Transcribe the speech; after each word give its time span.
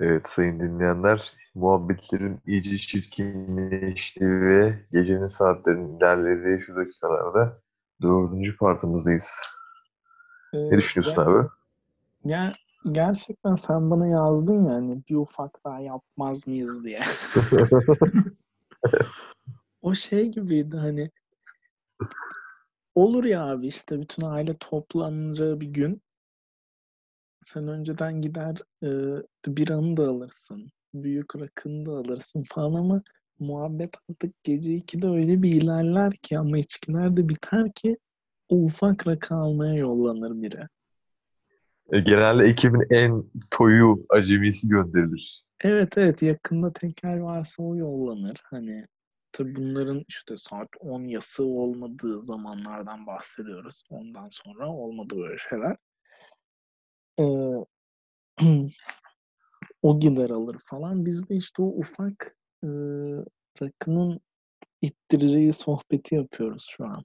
Evet 0.00 0.28
sayın 0.28 0.60
dinleyenler, 0.60 1.32
muhabbetlerin 1.54 2.40
iyice 2.46 2.78
çirkinleştiği 2.78 4.30
ve 4.30 4.78
gecenin 4.92 5.26
saatlerinin 5.26 5.98
ilerlediği 5.98 6.62
şu 6.62 6.76
dakikalarda 6.76 7.60
dördüncü 8.02 8.56
partımızdayız. 8.56 9.30
Ee, 10.52 10.70
Ne 10.70 10.76
düşünüyorsun 10.78 11.22
ger- 11.22 11.40
abi? 11.40 11.48
ger- 12.24 12.54
gerçekten 12.92 13.54
sen 13.54 13.90
bana 13.90 14.06
yazdın 14.06 14.64
ya 14.64 14.74
hani 14.74 15.02
bir 15.08 15.16
ufak 15.16 15.64
daha 15.64 15.80
yapmaz 15.80 16.46
mıyız 16.46 16.84
diye. 16.84 17.00
O 19.82 19.94
şey 19.94 20.28
gibiydi 20.28 20.76
hani 20.76 21.10
olur 22.94 23.24
ya 23.24 23.46
abi 23.46 23.66
işte 23.66 24.00
bütün 24.00 24.26
aile 24.26 24.54
toplanacağı 24.54 25.60
bir 25.60 25.66
gün 25.66 26.02
sen 27.42 27.68
önceden 27.68 28.20
gider 28.20 28.56
e, 28.82 28.88
biranı 29.46 29.96
da 29.96 30.08
alırsın. 30.08 30.70
Büyük 30.94 31.36
rakını 31.36 31.86
da 31.86 31.90
alırsın 31.92 32.44
falan 32.48 32.74
ama 32.74 33.02
muhabbet 33.38 33.94
artık 34.10 34.44
gece 34.44 34.72
2'de 34.74 35.08
öyle 35.08 35.42
bir 35.42 35.62
ilerler 35.62 36.12
ki 36.12 36.38
ama 36.38 36.58
içkiler 36.58 37.16
de 37.16 37.28
biter 37.28 37.72
ki 37.72 37.96
o 38.48 38.56
ufak 38.56 39.06
rakı 39.06 39.34
almaya 39.34 39.74
yollanır 39.74 40.42
biri. 40.42 40.68
E, 41.92 42.00
Genelde 42.00 42.44
ekibin 42.44 42.86
en 42.90 43.24
toyu 43.50 44.06
acemisi 44.08 44.68
gönderilir. 44.68 45.44
Evet 45.64 45.98
evet 45.98 46.22
yakında 46.22 46.72
teker 46.72 47.18
varsa 47.18 47.62
o 47.62 47.76
yollanır. 47.76 48.36
Hani 48.44 48.86
tabii 49.32 49.54
bunların 49.54 50.04
işte 50.08 50.36
saat 50.36 50.68
10 50.80 51.02
yası 51.02 51.44
olmadığı 51.44 52.20
zamanlardan 52.20 53.06
bahsediyoruz. 53.06 53.82
Ondan 53.90 54.28
sonra 54.32 54.68
olmadı 54.68 55.14
böyle 55.16 55.38
şeyler. 55.38 55.76
Ee, 57.20 57.24
o 59.82 60.00
gider 60.00 60.30
alır 60.30 60.56
falan. 60.64 61.06
Biz 61.06 61.28
de 61.28 61.34
işte 61.34 61.62
o 61.62 61.66
ufak 61.66 62.36
e, 62.64 62.68
rakının 63.62 64.20
ittireceği 64.82 65.52
sohbeti 65.52 66.14
yapıyoruz 66.14 66.66
şu 66.70 66.84
an. 66.84 67.04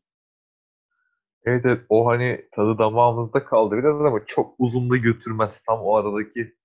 Evet 1.45 1.65
evet 1.65 1.85
o 1.89 2.05
hani 2.07 2.49
tadı 2.51 2.77
damağımızda 2.77 3.45
kaldı 3.45 3.75
biraz 3.77 4.01
ama 4.01 4.25
çok 4.25 4.55
uzun 4.59 4.89
da 4.89 4.97
götürmez. 4.97 5.63
Tam 5.67 5.79
o 5.81 5.95
aradaki 5.95 6.55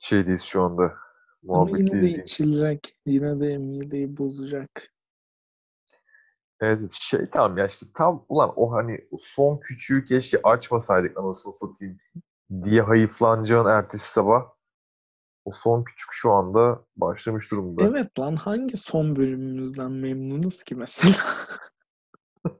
şeydeyiz 0.00 0.42
şu 0.42 0.62
anda. 0.62 0.94
Ama 1.48 1.78
yine 1.78 2.02
de 2.02 2.10
içilecek. 2.10 2.96
Yine 3.06 3.40
de 3.40 3.58
mideyi 3.58 4.16
bozacak. 4.16 4.95
Evet 6.60 6.92
şey 6.92 7.30
tamam 7.32 7.58
ya 7.58 7.66
işte 7.66 7.86
tam 7.94 8.24
ulan 8.28 8.52
o 8.56 8.72
hani 8.72 9.08
son 9.18 9.60
küçüğü 9.60 10.04
keşke 10.04 10.40
açmasaydık 10.42 11.18
anasını 11.18 11.52
satayım 11.52 11.98
diye 12.62 12.82
hayıflanacağın 12.82 13.66
ertesi 13.66 14.12
sabah 14.12 14.46
o 15.44 15.52
son 15.52 15.84
küçük 15.84 16.08
şu 16.12 16.32
anda 16.32 16.84
başlamış 16.96 17.50
durumda. 17.50 17.84
Evet 17.84 18.18
lan 18.20 18.36
hangi 18.36 18.76
son 18.76 19.16
bölümümüzden 19.16 19.92
memnunuz 19.92 20.62
ki 20.62 20.74
mesela? 20.74 21.14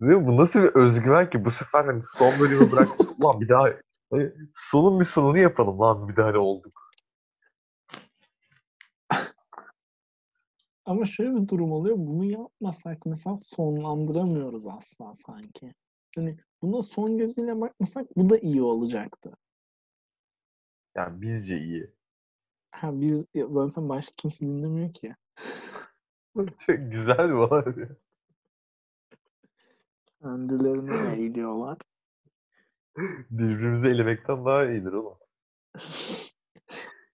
Değil 0.00 0.18
mi? 0.18 0.26
Bu 0.26 0.36
nasıl 0.36 0.62
bir 0.62 0.74
özgüven 0.74 1.30
ki 1.30 1.44
bu 1.44 1.50
sefer 1.50 1.84
hani 1.84 2.02
son 2.02 2.40
bölümü 2.40 2.72
bıraktık 2.72 3.10
ulan 3.18 3.40
bir 3.40 3.48
daha 3.48 3.64
hani 4.10 4.32
sonun 4.54 5.00
bir 5.00 5.04
sonunu 5.04 5.38
yapalım 5.38 5.80
lan 5.80 6.08
bir 6.08 6.16
daha 6.16 6.30
ne 6.30 6.38
olduk. 6.38 6.87
Ama 10.88 11.04
şöyle 11.04 11.34
bir 11.34 11.48
durum 11.48 11.72
oluyor. 11.72 11.96
Bunu 11.98 12.24
yapmasak 12.24 13.06
mesela 13.06 13.38
sonlandıramıyoruz 13.40 14.66
asla 14.66 15.14
sanki. 15.14 15.74
Hani 16.16 16.36
buna 16.62 16.82
son 16.82 17.18
gözüyle 17.18 17.60
bakmasak 17.60 18.16
bu 18.16 18.30
da 18.30 18.38
iyi 18.38 18.62
olacaktı. 18.62 19.32
Yani 20.96 21.22
bizce 21.22 21.58
iyi. 21.58 21.94
Ha 22.70 23.00
biz 23.00 23.24
ya 23.34 23.46
zaten 23.48 23.88
başka 23.88 24.12
kimse 24.16 24.46
dinlemiyor 24.46 24.92
ki. 24.92 25.14
Çok 26.36 26.76
güzel 26.92 27.28
bir 27.28 27.32
olay. 27.32 27.64
Kendilerini 30.22 31.16
eğiliyorlar. 31.20 31.78
Birbirimizi 33.30 33.88
elemekten 33.88 34.44
daha 34.44 34.64
iyidir 34.64 34.92
oğlum. 34.92 35.18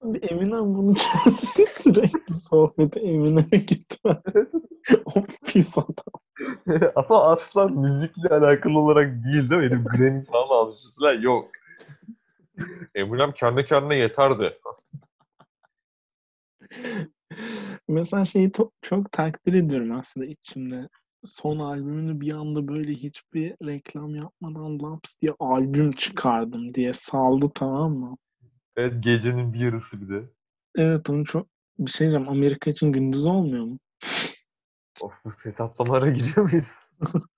Eminem 0.04 0.74
bunu 0.74 0.94
çözsün 0.94 1.64
sürekli 1.68 2.34
sohbeti 2.34 3.00
Eminem'e 3.00 3.58
gitme. 3.58 4.22
o 5.04 5.24
pis 5.46 5.78
adam. 5.78 6.90
Ama 6.96 7.32
asla 7.32 7.68
müzikle 7.68 8.28
alakalı 8.28 8.78
olarak 8.78 9.24
değil 9.24 9.50
değil 9.50 9.62
mi? 9.62 9.70
Benim 9.70 9.84
Grammy 9.84 10.24
falan 10.24 10.48
almışız 10.48 11.02
lan 11.02 11.20
yok. 11.20 11.50
Eminem 12.94 13.32
kendi 13.32 13.66
kendine 13.66 13.96
yeterdi. 13.96 14.58
Mesela 17.88 18.24
şeyi 18.24 18.48
to- 18.48 18.70
çok 18.82 19.12
takdir 19.12 19.54
ediyorum 19.54 19.98
aslında 19.98 20.26
içimde. 20.26 20.88
Son 21.24 21.58
albümünü 21.58 22.20
bir 22.20 22.32
anda 22.32 22.68
böyle 22.68 22.92
hiçbir 22.92 23.54
reklam 23.66 24.14
yapmadan 24.14 24.78
laps 24.82 25.20
diye 25.20 25.32
albüm 25.38 25.92
çıkardım 25.92 26.74
diye 26.74 26.92
saldı 26.92 27.50
tamam 27.54 27.92
mı? 27.92 28.16
Evet 28.76 29.04
gecenin 29.04 29.52
bir 29.52 29.58
yarısı 29.60 30.00
bir 30.00 30.08
de. 30.08 30.24
Evet 30.76 31.10
onu 31.10 31.24
çok 31.24 31.46
bir 31.78 31.90
şey 31.90 32.00
diyeceğim 32.10 32.28
Amerika 32.28 32.70
için 32.70 32.92
gündüz 32.92 33.26
olmuyor 33.26 33.64
mu? 33.64 33.78
Of 35.00 35.12
bu 35.24 35.30
hesaplamalara 35.42 36.10
giriyor 36.10 36.50
muyuz? 36.50 36.68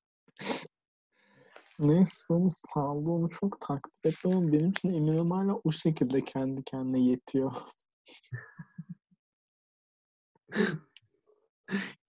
Neyse 1.79 2.25
onu 2.29 2.49
saldı 2.51 3.11
onu 3.11 3.31
çok 3.31 3.61
takdir 3.61 4.11
ettim 4.11 4.31
ama 4.31 4.53
benim 4.53 4.71
için 4.71 4.89
Eminem 4.95 5.31
hala 5.31 5.55
o 5.65 5.73
şekilde 5.73 6.25
kendi 6.25 6.63
kendine 6.65 7.01
yetiyor. 7.01 7.53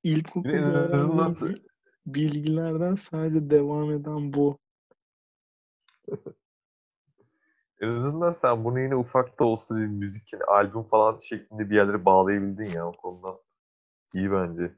İlkokulda 0.04 0.56
öğrendiğim 0.56 1.36
bi- 1.56 1.64
bilgilerden 2.06 2.96
sadece 2.96 3.50
devam 3.50 3.92
eden 3.92 4.34
bu. 4.34 4.60
en 7.82 7.88
azından 7.88 8.34
sen 8.34 8.64
bunu 8.64 8.80
yine 8.80 8.96
ufak 8.96 9.40
da 9.40 9.44
olsa 9.44 9.76
bir 9.76 9.86
müzik, 9.88 10.34
yani 10.34 10.44
albüm 10.44 10.84
falan 10.84 11.20
şeklinde 11.20 11.70
bir 11.70 11.76
yerlere 11.76 12.06
bağlayabildin 12.06 12.70
ya 12.70 12.88
o 12.88 12.92
konuda. 12.92 13.40
İyi 14.14 14.32
bence. 14.32 14.72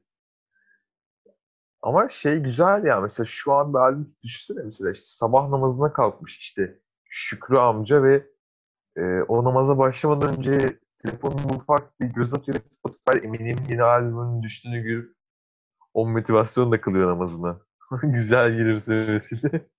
Ama 1.82 2.10
şey 2.10 2.40
güzel 2.40 2.84
ya 2.84 3.02
mesela 3.02 3.26
şu 3.26 3.54
an 3.54 3.74
bir 3.74 3.80
albüm 3.80 4.16
düşünsene 4.24 4.64
mesela 4.66 4.92
işte 4.92 5.06
sabah 5.08 5.50
namazına 5.50 5.94
kalkmış 5.94 6.38
işte 6.38 6.80
Şükrü 7.10 7.58
amca 7.58 8.04
ve 8.04 8.28
e, 8.98 9.02
o 9.22 9.44
namaza 9.44 9.78
başlamadan 9.78 10.38
önce 10.38 10.80
telefonun 11.04 11.50
ufak 11.56 12.00
bir 12.00 12.06
göz 12.06 12.34
atıyor 12.34 12.60
Spotify 12.60 13.26
Eminem'in 13.28 13.66
yeni 13.70 13.84
albümünün 13.84 14.44
düştüğünü 14.44 14.82
görüp 14.84 15.16
o 15.94 16.08
motivasyon 16.08 16.72
da 16.72 16.82
kılıyor 16.82 17.12
namazına. 17.12 17.60
Güzel 18.04 18.52
gelirse 18.52 18.94
vesile. 18.94 19.70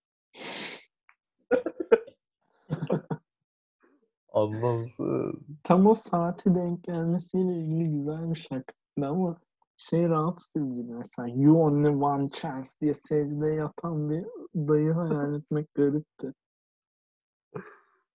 Anlamsız. 4.32 5.34
Tam 5.64 5.86
o 5.86 5.94
saati 5.94 6.54
denk 6.54 6.84
gelmesiyle 6.84 7.52
ilgili 7.56 7.91
güzel 7.91 8.30
bir 8.30 8.36
şaka 8.38 8.72
ama 9.02 9.41
şey 9.76 10.08
rahatsız 10.08 10.62
edici 10.62 10.84
mesela 10.84 11.28
You 11.28 11.58
Only 11.62 11.88
One 11.88 12.30
Chance 12.30 12.70
diye 12.80 12.94
secdeye 12.94 13.54
yatan 13.54 14.10
bir 14.10 14.24
dayı 14.56 14.92
hayal 14.92 15.34
etmek 15.34 15.74
garipti. 15.74 16.32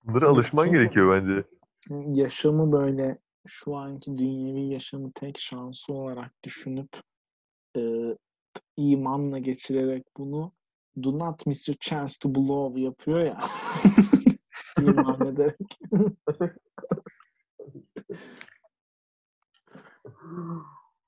Bunlara 0.03 0.29
alışman 0.29 0.65
Çünkü- 0.65 0.77
gerekiyor 0.77 1.21
bence. 1.21 1.43
yaşamı 2.21 2.71
böyle 2.71 3.17
şu 3.47 3.75
anki 3.75 4.17
dünyevi 4.17 4.61
yaşamı 4.69 5.11
tek 5.11 5.37
şansı 5.39 5.93
olarak 5.93 6.31
düşünüp 6.43 6.89
e, 7.77 7.81
imanla 8.77 9.37
geçirerek 9.39 10.03
bunu 10.17 10.51
do 11.03 11.19
not 11.19 11.45
miss 11.47 11.67
your 11.67 11.77
chance 11.79 12.13
to 12.21 12.35
blow 12.35 12.81
yapıyor 12.81 13.19
ya. 13.19 13.39
İman 14.79 15.19
ederek. 15.35 15.79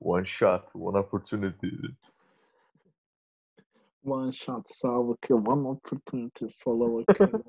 One 0.00 0.24
shot, 0.24 0.70
one 0.74 0.98
opportunity. 0.98 1.70
One 4.04 4.32
shot 4.32 4.68
sağa 4.70 5.08
bakıyor. 5.08 5.46
One 5.46 5.68
opportunity 5.68 6.44
sola 6.48 6.94
bakıyor. 6.94 7.30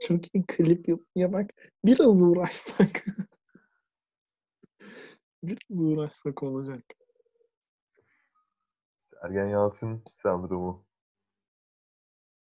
Çok 0.00 0.34
iyi 0.34 0.44
klip 0.46 0.88
yap 0.88 1.00
ya 1.14 1.32
bak 1.32 1.50
biraz 1.84 2.22
uğraşsak 2.22 3.04
biraz 5.42 5.80
uğraşsak 5.80 6.42
olacak. 6.42 6.84
Sergen 9.10 9.46
Yalçın 9.46 10.02
sendromu. 10.16 10.84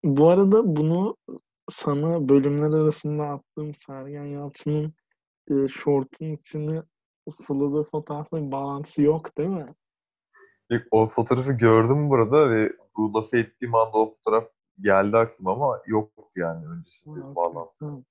Bu 0.05 0.29
arada 0.31 0.77
bunu 0.77 1.17
sana 1.71 2.29
bölümler 2.29 2.79
arasında 2.79 3.25
attığım 3.25 3.75
Sergen 3.75 4.25
Yalçın'ın 4.25 4.95
e, 5.51 5.69
şortun 5.69 6.27
içine 6.31 6.83
suladığı 7.31 7.85
fotoğrafla 7.85 8.47
bir 8.47 8.53
bağlantısı 8.53 9.03
yok 9.03 9.39
değil 9.39 9.49
mi? 9.49 9.75
O 10.91 11.09
fotoğrafı 11.09 11.53
gördüm 11.53 12.11
burada 12.11 12.51
ve 12.51 12.73
bu 12.97 13.15
lafı 13.15 13.37
ettiğim 13.37 13.75
anda 13.75 13.99
o 13.99 14.15
fotoğraf 14.15 14.49
geldi 14.81 15.17
aklıma 15.17 15.53
ama 15.53 15.83
yoktu 15.87 16.23
yani 16.37 16.67
öncesinde 16.67 17.21
okey, 17.21 17.35
bağlantı. 17.35 18.05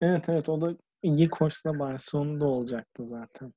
Evet 0.00 0.28
evet 0.28 0.48
o 0.48 0.60
da 0.60 0.76
iyi 1.02 1.30
koçla 1.30 1.78
Barcelona'da 1.78 2.46
olacaktı 2.46 3.06
zaten. 3.06 3.52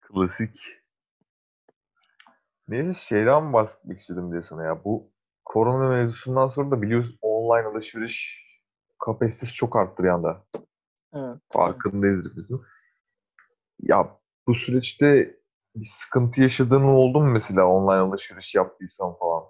Klasik. 0.00 0.83
Neyse 2.68 3.00
şeyden 3.00 3.52
bahsetmek 3.52 4.00
istedim 4.00 4.32
diye 4.32 4.42
sana 4.42 4.64
ya. 4.64 4.84
Bu 4.84 5.10
korona 5.44 5.88
mevzusundan 5.88 6.48
sonra 6.48 6.70
da 6.70 6.82
biliyorsun 6.82 7.18
online 7.22 7.66
alışveriş 7.66 8.44
kapasitesi 8.98 9.52
çok 9.52 9.76
arttı 9.76 10.02
bir 10.02 10.08
anda. 10.08 10.44
Evet. 11.14 11.38
Farkındayız 11.52 12.36
bizim. 12.36 12.62
Ya 13.80 14.18
bu 14.46 14.54
süreçte 14.54 15.36
bir 15.76 15.86
sıkıntı 15.86 16.42
yaşadığın 16.42 16.82
oldu 16.82 17.20
mu 17.20 17.30
mesela 17.30 17.66
online 17.66 18.00
alışveriş 18.00 18.54
yaptıysan 18.54 19.14
falan? 19.18 19.44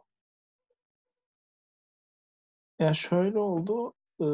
Ya 2.78 2.94
şöyle 2.94 3.38
oldu. 3.38 3.92
E, 4.20 4.28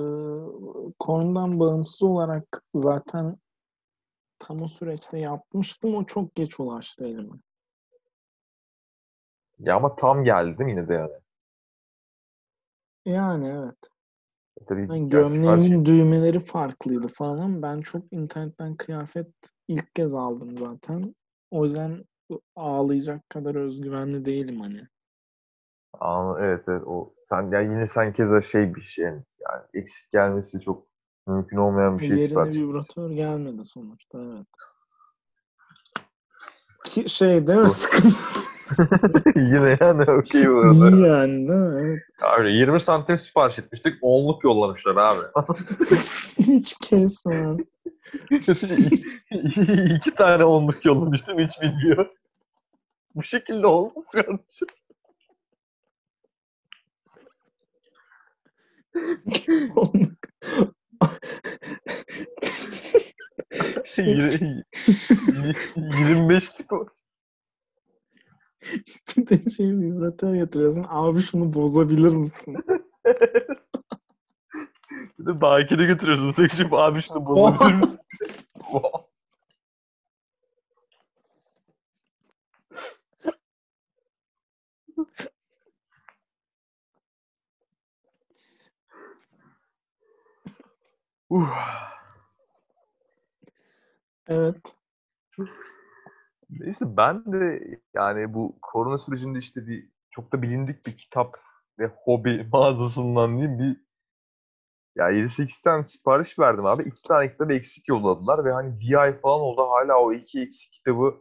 konudan 0.99 1.61
bağımsız 1.61 2.03
olarak 2.03 2.63
zaten 2.75 3.37
tam 4.39 4.63
o 4.63 4.69
süreçte 4.69 5.19
yapmıştım. 5.19 5.95
O 5.95 6.05
çok 6.05 6.35
geç 6.35 6.61
ulaştı 6.61 7.05
elime. 7.05 7.37
Ya 9.61 9.77
ama 9.77 9.97
tam 9.97 10.25
geldi 10.25 10.59
değil 10.59 10.67
mi 10.67 10.71
yine 10.71 10.89
de 10.89 10.95
yani? 10.95 11.13
Yani 13.05 13.49
evet. 13.49 13.77
E 14.61 14.65
Tabii 14.65 14.81
Yani 14.81 15.03
ya 15.03 15.09
gömleğimin 15.09 15.85
sipariş- 15.85 15.87
düğmeleri 15.87 16.41
farklıydı 16.41 17.09
falan 17.09 17.63
ben 17.63 17.81
çok 17.81 18.13
internetten 18.13 18.77
kıyafet 18.77 19.29
ilk 19.69 19.95
kez 19.95 20.15
aldım 20.15 20.59
zaten. 20.59 21.15
O 21.51 21.65
yüzden 21.65 22.05
ağlayacak 22.57 23.31
kadar 23.31 23.55
özgüvenli 23.55 24.25
değilim 24.25 24.61
hani. 24.61 24.81
Aa, 26.01 26.35
evet 26.41 26.65
evet 26.69 26.83
o 26.87 27.15
sen 27.25 27.51
ya 27.51 27.61
yine 27.61 27.87
sen 27.87 28.13
keza 28.13 28.43
şey 28.43 28.75
bir 28.75 28.81
şey 28.81 29.05
yani, 29.05 29.23
yani 29.41 29.63
eksik 29.75 30.13
gelmesi 30.13 30.61
çok 30.61 30.87
mümkün 31.27 31.57
olmayan 31.57 31.99
bir 31.99 32.07
şey 32.07 32.17
Yerine 32.17 32.29
sipariş 32.29 32.57
vibratör 32.57 33.11
gelmedi 33.11 33.65
sonuçta 33.65 34.19
evet. 34.23 34.47
Ki 36.85 37.09
şey 37.09 37.47
değil 37.47 37.61
mi? 37.61 37.71
Sıkıntı 37.71 38.40
Yine 39.37 39.77
yani 39.81 40.11
okey 40.11 40.51
bu 40.51 40.59
arada. 40.59 40.91
iyi 40.91 41.01
yani 41.07 41.49
değil 41.49 41.61
mi? 41.61 41.81
Evet. 41.81 42.03
Abi 42.23 42.53
20 42.53 42.81
santim 42.81 43.17
sipariş 43.17 43.59
etmiştik. 43.59 43.95
Onluk 44.03 44.45
yollamışlar 44.45 44.97
abi. 44.97 45.21
Hiç 46.39 46.75
kesmem. 46.83 47.57
İki 49.97 50.15
tane 50.15 50.45
onluk 50.45 50.85
yollamıştım 50.85 51.39
hiç 51.39 51.63
bilmiyor. 51.63 52.07
Bu 53.15 53.23
şekilde 53.23 53.67
olmaz 53.67 54.05
kardeşim. 54.13 54.69
Yirmi- 63.97 64.65
25'lik 65.77 66.73
o. 66.73 66.87
Bir 66.87 67.00
de 69.17 69.51
şey 69.51 69.67
vibratör 69.67 70.35
yatırıyorsun. 70.35 70.87
Abi 70.89 71.21
şunu 71.21 71.53
bozabilir 71.55 72.15
misin? 72.15 72.57
Bir 75.19 75.27
de 75.27 75.41
Bakir'e 75.41 75.85
götürüyorsun. 75.87 76.33
Sekşip 76.33 76.73
abi 76.73 77.03
şunu 77.03 77.27
bozabilir 77.27 77.75
misin? 77.75 77.99
Uh. 91.31 91.49
Evet. 94.29 94.57
Neyse 96.59 96.97
ben 96.97 97.25
de 97.33 97.61
yani 97.95 98.35
bu 98.35 98.59
korona 98.63 98.99
sürecinde 98.99 99.39
işte 99.39 99.67
bir 99.67 99.89
çok 100.11 100.33
da 100.33 100.43
bilindik 100.43 100.87
bir 100.87 100.97
kitap 100.97 101.37
ve 101.79 101.91
hobi 102.05 102.49
mağazasından 102.53 103.37
diyeyim 103.39 103.59
bir 103.59 103.77
ya 104.97 105.11
7-8 105.11 105.63
tane 105.63 105.85
sipariş 105.85 106.39
verdim 106.39 106.67
abi. 106.67 106.83
2 106.83 107.03
tane 107.03 107.33
kitabı 107.33 107.53
eksik 107.53 107.89
yolladılar 107.89 108.45
ve 108.45 108.53
hani 108.53 108.81
bir 108.81 109.01
ay 109.03 109.21
falan 109.21 109.41
oldu 109.41 109.63
hala 109.63 109.97
o 110.01 110.13
iki 110.13 110.41
eksik 110.41 110.73
kitabı 110.73 111.15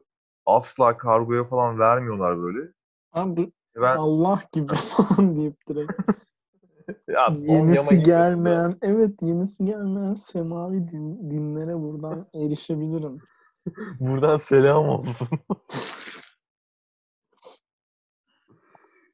asla 0.45 0.97
kargoya 0.97 1.43
falan 1.43 1.79
vermiyorlar 1.79 2.41
böyle. 2.41 2.71
Abi 3.11 3.51
bu 3.75 3.81
Ben 3.81 3.97
Allah 3.97 4.41
gibi 4.51 4.67
falan 4.75 5.35
deyip 5.35 5.67
direkt. 5.67 5.91
ya 7.07 7.33
yenisi 7.47 8.03
gelmeyen, 8.03 8.75
evet 8.81 9.21
yenisi 9.21 9.65
gelmeyen 9.65 10.13
semavi 10.13 10.87
din- 10.87 11.31
dinlere 11.31 11.79
buradan 11.79 12.27
erişebilirim. 12.33 13.17
Buradan 13.99 14.37
selam 14.37 14.89
olsun. 14.89 15.27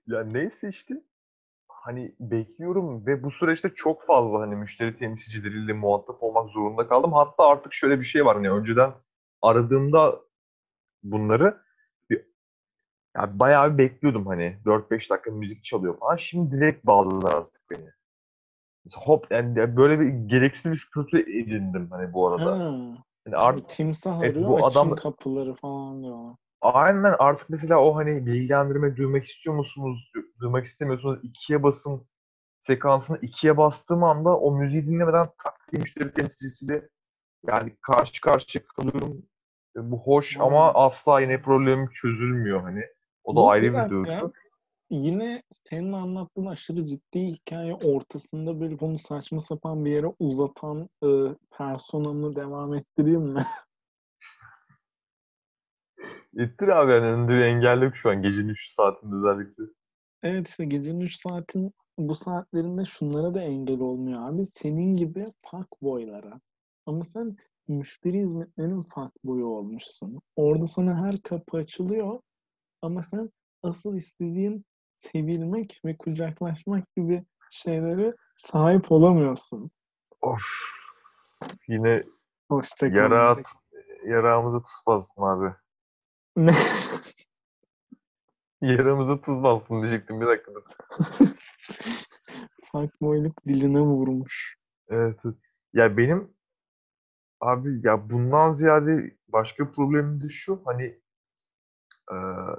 ya 0.07 0.23
neyse 0.23 0.69
işte 0.69 1.03
hani 1.67 2.15
bekliyorum 2.19 3.05
ve 3.05 3.23
bu 3.23 3.31
süreçte 3.31 3.69
çok 3.69 4.05
fazla 4.05 4.39
hani 4.39 4.55
müşteri 4.55 4.95
temsilcileriyle 4.95 5.73
muhatap 5.73 6.23
olmak 6.23 6.49
zorunda 6.49 6.87
kaldım. 6.87 7.13
Hatta 7.13 7.47
artık 7.47 7.73
şöyle 7.73 7.99
bir 7.99 8.05
şey 8.05 8.25
var 8.25 8.35
hani 8.35 8.51
önceden 8.51 8.93
aradığımda 9.41 10.21
bunları 11.03 11.61
bir, 12.09 12.25
ya 13.15 13.39
bayağı 13.39 13.73
bir 13.73 13.77
bekliyordum 13.77 14.25
hani 14.27 14.57
4-5 14.65 15.09
dakika 15.09 15.31
müzik 15.31 15.63
çalıyor 15.63 15.99
falan. 15.99 16.15
Şimdi 16.15 16.57
direkt 16.57 16.85
bağladılar 16.85 17.33
artık 17.33 17.61
beni. 17.71 17.89
Mesela 18.85 19.05
hop 19.05 19.31
yani 19.31 19.77
böyle 19.77 19.99
bir 19.99 20.07
gereksiz 20.07 20.71
bir 20.71 20.77
statü 20.77 21.19
edindim 21.19 21.87
hani 21.91 22.13
bu 22.13 22.27
arada. 22.27 22.59
Ha. 22.59 23.04
Yani 23.25 23.35
art- 23.37 23.57
Şey, 23.57 23.67
timsah 23.67 24.19
Evet, 24.23 24.35
arıyor, 24.37 24.49
bu 24.49 24.65
adam- 24.65 24.95
kapıları 24.95 25.53
falan 25.53 26.03
diyorlar. 26.03 26.35
Aynen 26.61 27.15
artık 27.19 27.49
mesela 27.49 27.79
o 27.79 27.95
hani 27.95 28.25
bilgilendirme 28.25 28.97
duymak 28.97 29.23
istiyor 29.25 29.55
musunuz, 29.55 30.11
du- 30.15 30.39
duymak 30.41 30.65
istemiyorsunuz, 30.65 31.19
ikiye 31.23 31.63
basın 31.63 32.07
sekansını 32.59 33.17
ikiye 33.21 33.57
bastığım 33.57 34.03
anda 34.03 34.37
o 34.39 34.51
müziği 34.51 34.87
dinlemeden 34.87 35.29
tak 35.43 35.53
diye 35.71 35.79
müşteri 35.81 36.13
temsilcisiyle 36.13 36.89
yani 37.47 37.75
karşı 37.81 38.21
karşıya 38.21 38.63
kalıyorum. 38.65 39.17
E, 39.77 39.91
Bu 39.91 39.97
hoş 39.99 40.37
ama 40.39 40.67
Hmm. 40.73 40.79
asla 40.81 41.21
yine 41.21 41.41
problemim 41.41 41.89
çözülmüyor 41.93 42.61
hani. 42.61 42.81
O 43.23 43.33
da 43.33 43.35
Bu- 43.35 43.49
ayrı 43.49 43.73
bir 43.73 43.89
duygu. 43.89 44.33
Yine 44.89 45.43
senin 45.51 45.93
anlattığın 45.93 46.45
aşırı 46.45 46.87
ciddi 46.87 47.19
hikaye 47.19 47.73
ortasında 47.73 48.59
böyle 48.59 48.79
bunu 48.79 48.99
saçma 48.99 49.41
sapan 49.41 49.85
bir 49.85 49.91
yere 49.91 50.07
uzatan 50.19 50.89
e, 51.03 51.07
personamı 51.57 52.35
devam 52.35 52.73
ettireyim 52.73 53.21
mi? 53.21 53.43
Ettir 56.37 56.67
abi 56.67 56.91
yani 56.91 57.05
önünde 57.05 57.31
bir 57.31 57.41
engel 57.41 57.81
yok 57.81 57.95
şu 57.95 58.09
an 58.09 58.21
gecenin 58.21 58.49
3 58.49 58.73
saatinde 58.73 59.15
özellikle. 59.15 59.63
Evet 60.23 60.49
işte 60.49 60.65
gecenin 60.65 60.99
3 60.99 61.21
saatin 61.21 61.73
bu 61.97 62.15
saatlerinde 62.15 62.85
şunlara 62.85 63.33
da 63.33 63.41
engel 63.41 63.79
olmuyor 63.79 64.29
abi. 64.29 64.45
Senin 64.45 64.95
gibi 64.95 65.33
fuckboylara. 65.45 66.39
Ama 66.85 67.03
sen 67.03 67.37
müşteri 67.67 68.19
hizmetlerinin 68.19 68.81
fuckboyu 68.81 69.45
olmuşsun. 69.45 70.21
Orada 70.35 70.67
sana 70.67 71.05
her 71.05 71.21
kapı 71.21 71.57
açılıyor 71.57 72.19
ama 72.81 73.01
sen 73.01 73.29
asıl 73.63 73.95
istediğin 73.95 74.65
sevilmek 74.97 75.81
ve 75.85 75.97
kucaklaşmak 75.97 76.95
gibi 76.95 77.25
şeylere 77.49 78.15
sahip 78.35 78.91
olamıyorsun. 78.91 79.71
Of. 80.21 80.41
Yine 81.67 82.03
Hoşçakalın. 82.49 82.95
yara, 82.95 83.35
yaramıza 84.05 84.59
tuz 84.59 84.73
bastın 84.87 85.21
abi. 85.21 85.53
Ne? 86.37 86.51
Yaramıza 88.61 89.21
tuz 89.21 89.43
bastın 89.43 89.81
diyecektim 89.81 90.21
bir 90.21 90.25
dakika. 90.27 90.51
dur. 90.53 90.61
Fuckboyluk 92.71 93.45
diline 93.47 93.79
vurmuş. 93.79 94.57
Evet. 94.89 95.19
Ya 95.73 95.97
benim 95.97 96.33
abi 97.39 97.79
ya 97.83 98.09
bundan 98.09 98.53
ziyade 98.53 99.17
başka 99.27 99.71
problemim 99.71 100.21
de 100.23 100.29
şu 100.29 100.61
hani 100.65 100.99
e, 102.11 102.15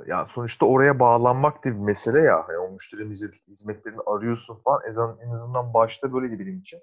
ya 0.06 0.28
sonuçta 0.34 0.66
oraya 0.66 1.00
bağlanmak 1.00 1.64
da 1.64 1.68
bir 1.68 1.78
mesele 1.78 2.20
ya. 2.20 2.48
Hani 2.48 2.58
o 2.58 2.70
müşterinin 2.72 3.10
hizmet- 3.10 3.48
hizmetlerini 3.48 4.00
arıyorsun 4.06 4.54
falan. 4.64 4.82
En 4.84 4.90
azından, 4.90 5.18
en 5.26 5.30
azından 5.30 5.74
başta 5.74 6.12
böyleydi 6.12 6.38
benim 6.38 6.58
için. 6.58 6.80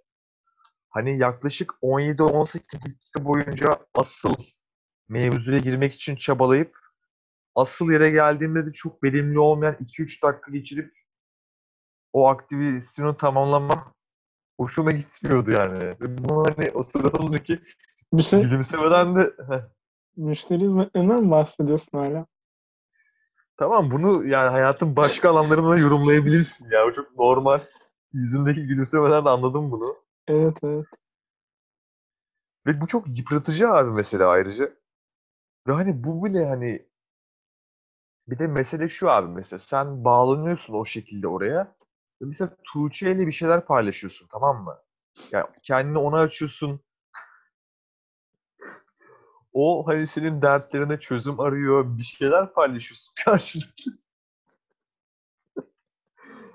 Hani 0.90 1.18
yaklaşık 1.18 1.74
17-18 1.82 2.86
dakika 2.86 3.26
boyunca 3.26 3.78
asıl 3.96 4.34
mevzuya 5.10 5.58
girmek 5.58 5.94
için 5.94 6.16
çabalayıp 6.16 6.78
asıl 7.56 7.92
yere 7.92 8.10
geldiğimde 8.10 8.66
de 8.66 8.74
çok 8.74 9.04
verimli 9.04 9.40
olmayan 9.40 9.76
2-3 9.80 10.24
dakika 10.24 10.52
geçirip 10.52 10.94
o 12.14 12.28
aktivasyonu 12.28 13.18
tamamlamam 13.18 13.94
hoşuma 14.58 14.92
gitmiyordu 14.92 15.52
yani. 15.52 15.96
Bunu 16.00 16.46
hani 16.58 16.72
o 16.74 16.84
sıradaki 16.84 17.62
Bir 18.14 18.24
şey 18.24 18.42
gülümsemeden 18.42 19.16
de 19.16 19.34
müşteri 20.18 20.60
hizmetlerinden 20.60 21.24
mi 21.24 21.32
bahsediyorsun 21.32 21.98
hala? 21.98 22.26
Tamam 23.58 23.92
bunu 23.92 24.26
yani 24.26 24.50
hayatın 24.50 24.96
başka 24.96 25.30
alanlarında 25.30 25.78
yorumlayabilirsin 25.78 26.70
ya. 26.72 26.86
O 26.86 26.94
çok 26.94 27.18
normal. 27.18 27.62
Yüzündeki 28.14 28.68
gülümsemeden 28.68 29.26
de 29.26 29.30
anladım 29.30 29.72
bunu. 29.72 29.96
Evet 30.28 30.58
evet. 30.64 30.86
Ve 32.68 32.82
bu 32.82 32.88
çok 32.88 33.18
yıpratıcı 33.18 33.70
abi 33.70 33.90
mesela 33.92 34.30
ayrıca. 34.30 34.74
Ve 35.68 35.72
hani 35.72 36.04
bu 36.04 36.26
bile 36.26 36.46
hani 36.46 36.86
bir 38.28 38.40
de 38.40 38.48
mesele 38.48 38.90
şu 38.90 39.10
abi 39.12 39.28
mesela 39.28 39.60
sen 39.60 40.04
bağlanıyorsun 40.06 40.74
o 40.74 40.86
şekilde 40.86 41.28
oraya. 41.28 41.76
Ve 42.22 42.26
mesela 42.26 42.58
Tuğçe 42.64 43.12
ile 43.12 43.28
bir 43.28 43.32
şeyler 43.32 43.66
paylaşıyorsun 43.66 44.28
tamam 44.32 44.64
mı? 44.64 44.78
Yani 45.32 45.46
kendini 45.64 45.98
ona 45.98 46.20
açıyorsun. 46.20 46.80
O 49.54 49.88
hani 49.88 50.08
senin 50.08 50.42
dertlerine 50.42 51.00
çözüm 51.00 51.40
arıyor. 51.40 51.98
Bir 51.98 52.04
şeyler 52.04 52.54
paylaşıyorsun 52.54 53.14
karşılıklı. 53.26 53.92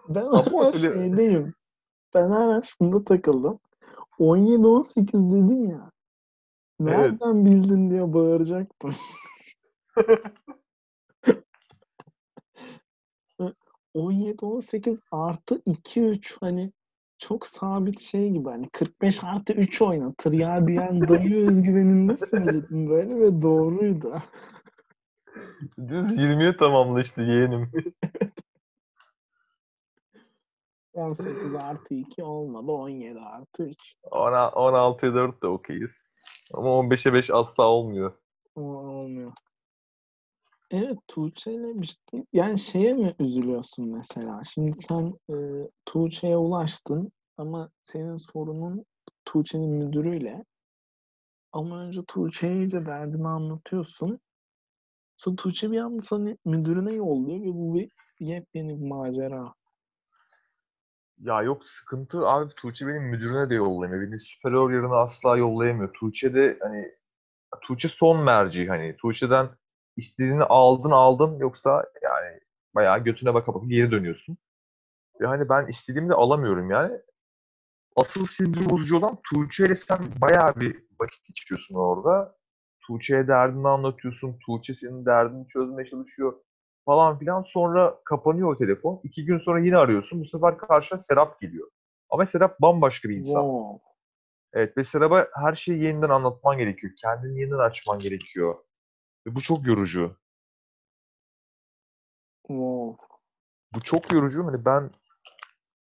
Ben 0.09 0.25
hala 0.25 0.67
öyle- 0.67 0.79
şeydeyim. 0.95 1.55
Ben 2.15 2.31
hala 2.31 2.63
şunda 2.63 3.05
takıldım. 3.05 3.59
17-18 4.19 5.31
dedin 5.31 5.69
ya. 5.69 5.91
Nereden 6.81 7.45
bildin 7.45 7.91
diye 7.91 8.13
bağıracaktım. 8.15 8.95
17-18 13.95 15.01
artı 15.11 15.55
2-3 15.67 16.37
hani 16.41 16.73
çok 17.19 17.47
sabit 17.47 18.01
şey 18.01 18.31
gibi 18.31 18.49
hani 18.49 18.69
45 18.71 19.25
artı 19.25 19.53
3 19.53 19.83
oynatır 19.83 20.33
ya 20.33 20.67
diyen 20.67 21.09
dayı 21.09 21.47
özgüveninde 21.47 22.17
söyledim 22.17 22.91
böyle 22.91 23.21
ve 23.21 23.43
doğruydu. 23.43 24.23
Düz 25.89 26.17
20'ye 26.17 26.57
tamamla 26.57 27.01
işte 27.01 27.23
yeğenim. 27.23 27.71
18 30.95 31.55
artı 31.55 31.95
2 31.95 32.25
olmadı 32.25 32.73
17 32.73 33.21
artı 33.21 33.63
3. 33.63 33.95
Ona- 34.11 34.49
16'ya 34.49 35.15
4 35.15 35.43
de 35.43 35.47
okeyiz. 35.47 36.11
Ama 36.55 36.69
15'e 36.69 37.13
5 37.13 37.31
asla 37.31 37.65
olmuyor. 37.69 38.13
Olmuyor. 38.57 39.33
Evet 40.71 40.99
Tuğçe'yle 41.09 41.83
bir 41.83 41.87
şey, 41.87 42.25
yani 42.33 42.59
şeye 42.59 42.93
mi 42.95 43.15
üzülüyorsun 43.19 43.89
mesela? 43.89 44.43
Şimdi 44.45 44.77
sen 44.77 45.15
e, 45.31 45.35
Tuğçe'ye 45.87 46.37
ulaştın 46.37 47.13
ama 47.37 47.71
senin 47.85 48.17
sorunun 48.17 48.85
Tuğçe'nin 49.25 49.71
müdürüyle. 49.71 50.45
Ama 51.53 51.81
önce 51.81 52.01
Tuğçe'ye 52.09 52.57
iyice 52.57 52.87
derdini 52.87 53.29
anlatıyorsun. 53.29 54.21
Sonra 55.17 55.37
Tuğçe 55.37 55.71
bir 55.71 55.79
anda 55.79 56.03
sana 56.03 56.37
müdürüne 56.45 56.93
yolluyor 56.93 57.41
ve 57.41 57.47
bu 57.47 57.75
bir 57.75 57.91
yepyeni 58.21 58.81
bir 58.81 58.87
macera. 58.87 59.55
Ya 61.19 61.43
yok 61.43 61.65
sıkıntı 61.65 62.29
abi 62.29 62.55
Tuğçe 62.55 62.87
benim 62.87 63.03
müdürüne 63.03 63.51
de 63.51 63.55
yollayamıyor. 63.55 64.11
Beni 64.11 64.21
superior 64.21 64.71
yerine 64.73 64.95
asla 64.95 65.37
yollayamıyor. 65.37 65.93
Tuğçe 65.93 66.35
de 66.35 66.59
hani 66.63 66.95
Tuğçe 67.63 67.89
son 67.89 68.25
merci 68.25 68.69
hani. 68.69 68.97
Tuğçe'den 68.97 69.49
istediğini 69.99 70.45
aldın 70.45 70.91
aldın 70.91 71.39
yoksa 71.39 71.85
yani 72.03 72.41
bayağı 72.75 72.99
götüne 72.99 73.35
baka 73.35 73.55
baka 73.55 73.67
geri 73.67 73.91
dönüyorsun. 73.91 74.39
Ve 75.21 75.27
hani 75.27 75.49
ben 75.49 75.67
istediğimi 75.67 76.09
de 76.09 76.15
alamıyorum 76.15 76.71
yani. 76.71 77.01
Asıl 77.97 78.27
sinir 78.27 78.71
bozucu 78.71 78.97
olan 78.97 79.19
Tuğçe 79.31 79.65
ile 79.65 79.75
sen 79.75 79.99
bayağı 80.21 80.57
bir 80.57 80.85
vakit 81.01 81.25
geçiriyorsun 81.27 81.75
orada. 81.75 82.37
Tuğçe'ye 82.87 83.29
derdini 83.29 83.69
anlatıyorsun. 83.69 84.39
Tuğçe 84.47 84.75
senin 84.75 85.07
derdini 85.07 85.49
çözmeye 85.49 85.91
çalışıyor 85.91 86.35
falan 86.85 87.19
filan. 87.19 87.43
Sonra 87.43 88.01
kapanıyor 88.05 88.55
o 88.55 88.59
telefon. 88.59 89.01
İki 89.05 89.25
gün 89.25 89.39
sonra 89.39 89.61
yine 89.61 89.77
arıyorsun. 89.77 90.21
Bu 90.21 90.25
sefer 90.25 90.59
karşına 90.59 90.99
Serap 90.99 91.41
geliyor. 91.41 91.69
Ama 92.11 92.27
Serap 92.27 92.61
bambaşka 92.61 93.09
bir 93.09 93.17
insan. 93.17 93.43
Wow. 93.43 93.89
Evet 94.53 94.77
ve 94.77 94.85
Serap'a 94.85 95.29
her 95.35 95.55
şeyi 95.55 95.83
yeniden 95.83 96.09
anlatman 96.09 96.59
gerekiyor. 96.59 96.93
Kendini 97.01 97.41
yeniden 97.41 97.59
açman 97.59 97.99
gerekiyor. 97.99 98.55
Ve 99.29 99.35
bu 99.35 99.41
çok 99.41 99.67
yorucu. 99.67 100.17
Wow. 102.47 103.07
Bu 103.75 103.81
çok 103.81 104.13
yorucu. 104.13 104.47
Hani 104.47 104.65
ben 104.65 104.91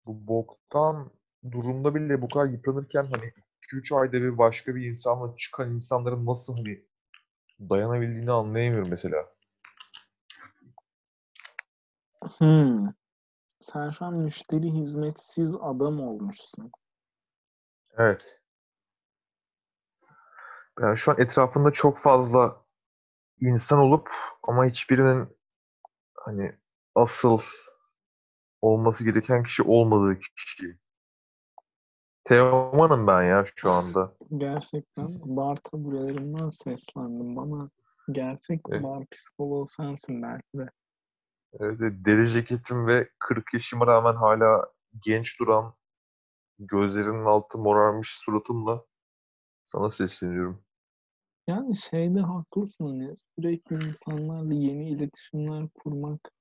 bu 0.05 0.27
boktan 0.27 1.11
durumda 1.51 1.95
bile 1.95 2.21
bu 2.21 2.29
kadar 2.29 2.45
yıpranırken 2.45 3.03
hani 3.03 3.33
2-3 3.73 3.99
ayda 3.99 4.13
bir 4.13 4.37
başka 4.37 4.75
bir 4.75 4.85
insanla 4.85 5.37
çıkan 5.37 5.71
insanların 5.71 6.25
nasıl 6.25 6.57
hani 6.57 6.85
dayanabildiğini 7.59 8.31
anlayamıyorum 8.31 8.89
mesela. 8.89 9.27
Hmm. 12.37 12.87
Sen 13.61 13.89
şu 13.89 14.05
an 14.05 14.13
müşteri 14.13 14.71
hizmetsiz 14.71 15.55
adam 15.55 15.99
olmuşsun. 15.99 16.71
Evet. 17.97 18.41
Yani 20.81 20.97
şu 20.97 21.11
an 21.11 21.19
etrafında 21.19 21.71
çok 21.71 21.97
fazla 21.97 22.66
insan 23.41 23.79
olup 23.79 24.09
ama 24.43 24.65
hiçbirinin 24.65 25.37
hani 26.15 26.55
asıl 26.95 27.41
olması 28.61 29.03
gereken 29.03 29.43
kişi 29.43 29.63
olmadığı 29.63 30.19
kişi. 30.19 30.77
Teoman'ım 32.23 33.07
ben 33.07 33.23
ya 33.23 33.45
şu 33.55 33.71
anda. 33.71 34.13
Gerçekten 34.37 35.19
bar 35.23 35.55
taburelerinden 35.55 36.49
seslendim 36.49 37.35
bana. 37.35 37.69
Gerçek 38.11 38.61
Evet. 38.69 38.83
bar 38.83 39.05
psikoloğu 39.11 39.65
sensin 39.65 40.21
belki 40.23 40.57
de. 40.57 40.69
Evet, 41.59 41.77
evet, 41.81 41.93
deri 42.05 42.29
ceketim 42.31 42.87
ve 42.87 43.09
40 43.19 43.53
yaşıma 43.53 43.87
rağmen 43.87 44.15
hala 44.15 44.65
genç 45.01 45.39
duran, 45.39 45.73
gözlerinin 46.59 47.25
altı 47.25 47.57
morarmış 47.57 48.17
suratımla 48.17 48.85
sana 49.65 49.91
sesleniyorum. 49.91 50.63
Yani 51.47 51.75
şeyde 51.75 52.19
haklısın 52.19 52.85
hani 52.85 53.15
sürekli 53.35 53.75
insanlarla 53.75 54.53
yeni 54.53 54.89
iletişimler 54.89 55.67
kurmak 55.69 56.31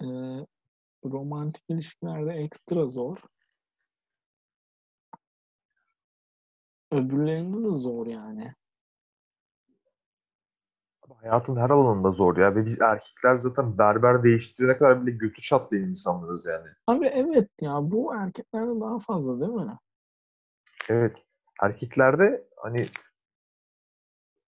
e, 0.00 0.06
romantik 1.04 1.64
ilişkilerde 1.68 2.32
ekstra 2.32 2.86
zor. 2.86 3.16
Öbürlerinde 6.90 7.72
de 7.74 7.78
zor 7.78 8.06
yani. 8.06 8.52
Hayatın 11.22 11.56
her 11.56 11.70
alanında 11.70 12.10
zor 12.10 12.36
ya 12.36 12.56
ve 12.56 12.66
biz 12.66 12.80
erkekler 12.80 13.36
zaten 13.36 13.78
berber 13.78 14.22
değiştirene 14.22 14.76
kadar 14.78 15.06
bile 15.06 15.16
götü 15.16 15.42
çatlayan 15.42 15.88
insanlarız 15.88 16.46
yani. 16.46 16.68
Abi 16.86 17.06
evet 17.06 17.50
ya 17.60 17.78
bu 17.82 18.14
erkeklerde 18.14 18.80
daha 18.80 18.98
fazla 18.98 19.40
değil 19.40 19.52
mi? 19.52 19.78
Evet, 20.88 21.24
erkeklerde 21.62 22.48
hani 22.56 22.86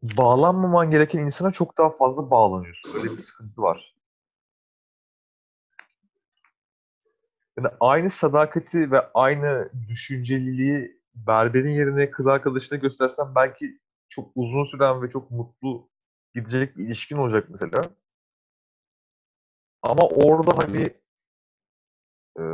bağlanmaman 0.02 0.90
gereken 0.90 1.18
insana 1.18 1.52
çok 1.52 1.78
daha 1.78 1.90
fazla 1.90 2.30
bağlanıyorsun. 2.30 2.98
Öyle 2.98 3.12
bir 3.12 3.16
sıkıntı 3.16 3.62
var. 3.62 3.96
Yani 7.58 7.68
aynı 7.80 8.10
sadakati 8.10 8.90
ve 8.90 9.10
aynı 9.14 9.70
düşünceliliği 9.88 11.00
berberin 11.14 11.70
yerine 11.70 12.10
kız 12.10 12.26
arkadaşına 12.26 12.78
göstersen 12.78 13.34
belki 13.34 13.78
çok 14.08 14.30
uzun 14.34 14.64
süren 14.64 15.02
ve 15.02 15.10
çok 15.10 15.30
mutlu 15.30 15.88
gidecek 16.34 16.76
bir 16.76 16.84
ilişkin 16.84 17.16
olacak 17.16 17.46
mesela. 17.48 17.82
Ama 19.82 20.08
orada 20.08 20.58
hani 20.58 20.90
e, 22.38 22.44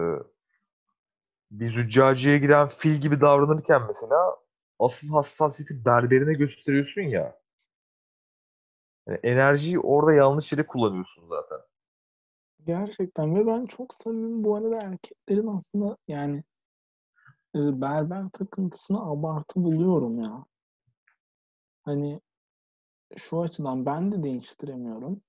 bir 1.50 1.72
züccaciyeye 1.72 2.38
giren 2.38 2.68
fil 2.68 2.94
gibi 2.94 3.20
davranırken 3.20 3.82
mesela 3.88 4.36
asıl 4.84 5.08
hassasiyeti 5.08 5.84
berberine 5.84 6.34
gösteriyorsun 6.34 7.02
ya. 7.02 7.38
Yani 9.06 9.18
enerjiyi 9.22 9.78
orada 9.78 10.12
yanlış 10.12 10.52
yere 10.52 10.66
kullanıyorsun 10.66 11.28
zaten. 11.28 11.58
Gerçekten 12.66 13.36
ve 13.36 13.46
ben 13.46 13.66
çok 13.66 13.94
samimi 13.94 14.44
bu 14.44 14.56
arada 14.56 14.76
erkeklerin 14.76 15.46
aslında 15.46 15.96
yani 16.08 16.44
e, 17.54 17.58
berber 17.80 18.28
takıntısını 18.28 19.10
abartı 19.10 19.64
buluyorum 19.64 20.20
ya. 20.20 20.44
Hani 21.82 22.20
şu 23.16 23.40
açıdan 23.40 23.86
ben 23.86 24.12
de 24.12 24.22
değiştiremiyorum. 24.22 25.20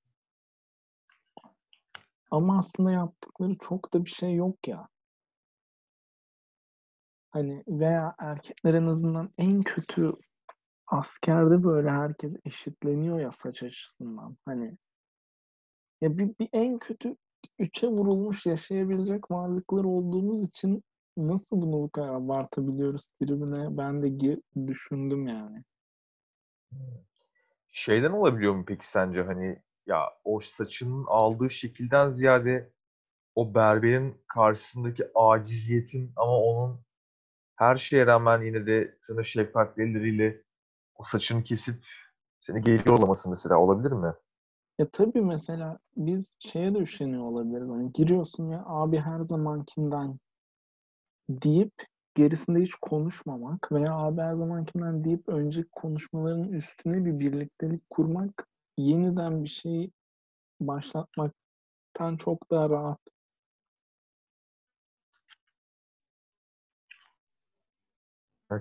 Ama 2.32 2.58
aslında 2.58 2.92
yaptıkları 2.92 3.58
çok 3.58 3.94
da 3.94 4.06
bir 4.06 4.10
şey 4.10 4.36
yok 4.36 4.68
ya. 4.68 4.88
Hani 7.34 7.64
veya 7.68 8.16
erkekler 8.20 8.74
en 8.74 8.86
azından 8.86 9.30
en 9.38 9.62
kötü 9.62 10.12
askerde 10.88 11.64
böyle 11.64 11.90
herkes 11.90 12.36
eşitleniyor 12.46 13.20
ya 13.20 13.32
saç 13.32 13.64
açısından. 13.64 14.38
Hani 14.46 14.78
ya 16.02 16.18
bir, 16.18 16.30
bir 16.40 16.50
en 16.54 16.80
kötü 16.80 17.16
üçe 17.60 17.88
vurulmuş 17.88 18.46
yaşayabilecek 18.46 19.32
varlıklar 19.32 19.84
olduğumuz 19.84 20.44
için 20.44 20.84
nasıl 21.18 21.62
bunu 21.62 21.74
bu 21.74 21.90
kadar 21.90 22.10
abartabiliyoruz 22.10 23.08
tribüne 23.08 23.78
ben 23.78 24.04
de 24.04 24.10
gir, 24.10 24.40
düşündüm 24.68 25.28
yani. 25.28 25.64
Şeyden 27.72 28.12
olabiliyor 28.12 28.56
mu 28.56 28.64
peki 28.68 28.88
sence 28.88 29.22
hani 29.22 29.62
ya 29.88 30.00
o 30.24 30.40
saçının 30.40 31.06
aldığı 31.08 31.50
şekilden 31.50 32.10
ziyade 32.10 32.72
o 33.36 33.56
berberin 33.56 34.22
karşısındaki 34.28 35.04
aciziyetin 35.16 36.12
ama 36.16 36.38
onun 36.38 36.80
her 37.56 37.78
şeye 37.78 38.06
rağmen 38.06 38.42
yine 38.42 38.66
de 38.66 38.98
sana 39.02 39.24
şefkatli 39.24 39.84
elleriyle 39.84 40.42
o 40.96 41.04
saçını 41.04 41.44
kesip 41.44 41.86
seni 42.40 42.62
geliyor 42.62 43.00
olması 43.00 43.30
mesela 43.30 43.58
olabilir 43.58 43.92
mi? 43.92 44.14
Ya 44.80 44.90
tabii 44.90 45.22
mesela 45.22 45.80
biz 45.98 46.36
şeye 46.40 46.76
de 46.76 46.80
üşeniyor 46.80 47.24
olabiliriz. 47.24 47.70
Hani 47.70 47.92
giriyorsun 47.94 48.50
ya 48.50 48.64
abi 48.66 48.98
her 48.98 49.22
zamankinden 49.22 50.20
deyip 51.30 51.74
gerisinde 52.16 52.62
hiç 52.62 52.76
konuşmamak 52.76 53.72
veya 53.72 53.94
abi 53.94 54.22
her 54.22 54.34
zamankinden 54.34 55.04
deyip 55.04 55.30
önceki 55.30 55.70
konuşmaların 55.72 56.52
üstüne 56.52 57.06
bir 57.06 57.20
birliktelik 57.20 57.90
kurmak 57.90 58.48
yeniden 58.78 59.44
bir 59.44 59.50
şey 59.50 59.92
başlatmaktan 60.62 62.18
çok 62.18 62.52
daha 62.52 62.70
rahat. 62.70 63.00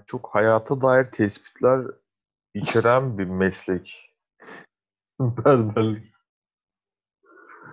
Çok 0.06 0.34
hayata 0.34 0.80
dair 0.80 1.10
tespitler 1.10 1.86
içeren 2.54 3.18
bir 3.18 3.24
meslek. 3.24 4.14
Berberlik. 5.20 6.12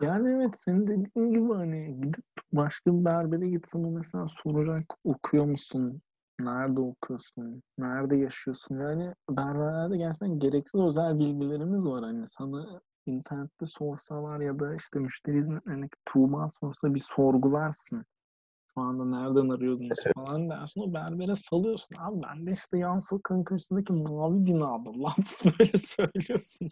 Yani 0.02 0.30
evet 0.30 0.60
senin 0.60 0.88
dediğin 0.88 1.34
gibi 1.34 1.54
hani 1.54 2.02
gidip 2.02 2.26
başka 2.54 2.94
bir 2.94 3.06
berbere 3.06 3.50
gitsin 3.50 3.94
mesela 3.94 4.28
soracak 4.28 4.86
okuyor 5.04 5.46
musun? 5.46 6.02
Nerede 6.42 6.82
okuyorsun? 6.82 7.64
Nerede 7.78 8.18
yaşıyorsun? 8.18 8.80
Yani 8.80 9.14
berberlerde 9.30 9.98
gerçekten 9.98 10.40
gereksiz 10.40 10.82
özel 10.82 11.20
bilgilerimiz 11.20 11.86
var. 11.86 12.04
Hani 12.04 12.28
sana 12.28 12.82
internette 13.06 13.66
sorsalar 13.66 14.40
ya 14.40 14.60
da 14.60 14.76
işte 14.76 15.00
müşteri 15.00 15.38
hizmetlerindeki 15.38 15.98
Tuğba 16.06 16.48
sorsa 16.62 16.94
bir 16.94 17.00
sorgularsın. 17.00 18.06
Anda 18.80 19.06
nereden 19.06 19.50
arıyordunuz 19.50 20.00
falan 20.16 20.50
dersin. 20.50 20.82
O 20.82 20.94
berbere 20.94 21.36
salıyorsun. 21.36 21.96
Abi 22.00 22.22
ben 22.24 22.46
de 22.48 22.52
işte 22.52 22.78
yan 22.78 23.00
sokağın 23.00 23.44
karşısındaki 23.44 23.94
mavi 23.94 24.46
binada. 24.46 24.90
Laf 25.04 25.46
böyle 25.60 25.78
söylüyorsun. 25.78 26.70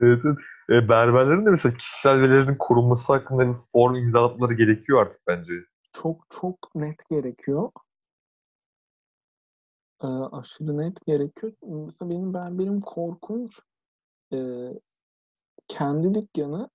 Evet, 0.00 0.22
evet. 0.24 0.38
E, 0.70 0.88
berberlerin 0.88 1.46
de 1.46 1.50
mesela 1.50 1.76
kişisel 1.76 2.20
verilerinin 2.20 2.56
korunması 2.56 3.12
hakkında 3.12 3.48
bir 3.48 3.56
form 3.72 3.94
imzalatmaları 3.94 4.54
gerekiyor 4.54 5.00
artık 5.02 5.20
bence. 5.26 5.52
Çok 5.92 6.26
çok 6.30 6.74
net 6.74 7.08
gerekiyor. 7.10 7.70
Ee, 10.02 10.06
aşırı 10.06 10.78
net 10.78 11.06
gerekiyor. 11.06 11.52
Mesela 11.62 12.10
benim 12.10 12.34
berberim 12.34 12.80
korkunç. 12.80 13.60
Ee, 14.32 14.70
kendi 15.68 16.14
dükkanı 16.14 16.70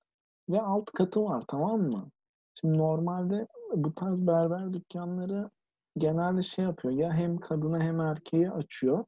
ve 0.50 0.62
alt 0.62 0.86
katı 0.86 1.24
var 1.24 1.44
tamam 1.48 1.82
mı? 1.82 2.10
Şimdi 2.56 2.78
normalde 2.78 3.48
bu 3.75 3.96
tarz 3.96 4.28
berber 4.28 4.74
dükkanları 4.74 5.50
genelde 5.98 6.44
şey 6.44 6.66
yapıyor. 6.66 6.94
Ya 6.94 7.14
hem 7.14 7.38
kadına 7.38 7.80
hem 7.80 8.00
erkeği 8.00 8.52
açıyor. 8.52 9.06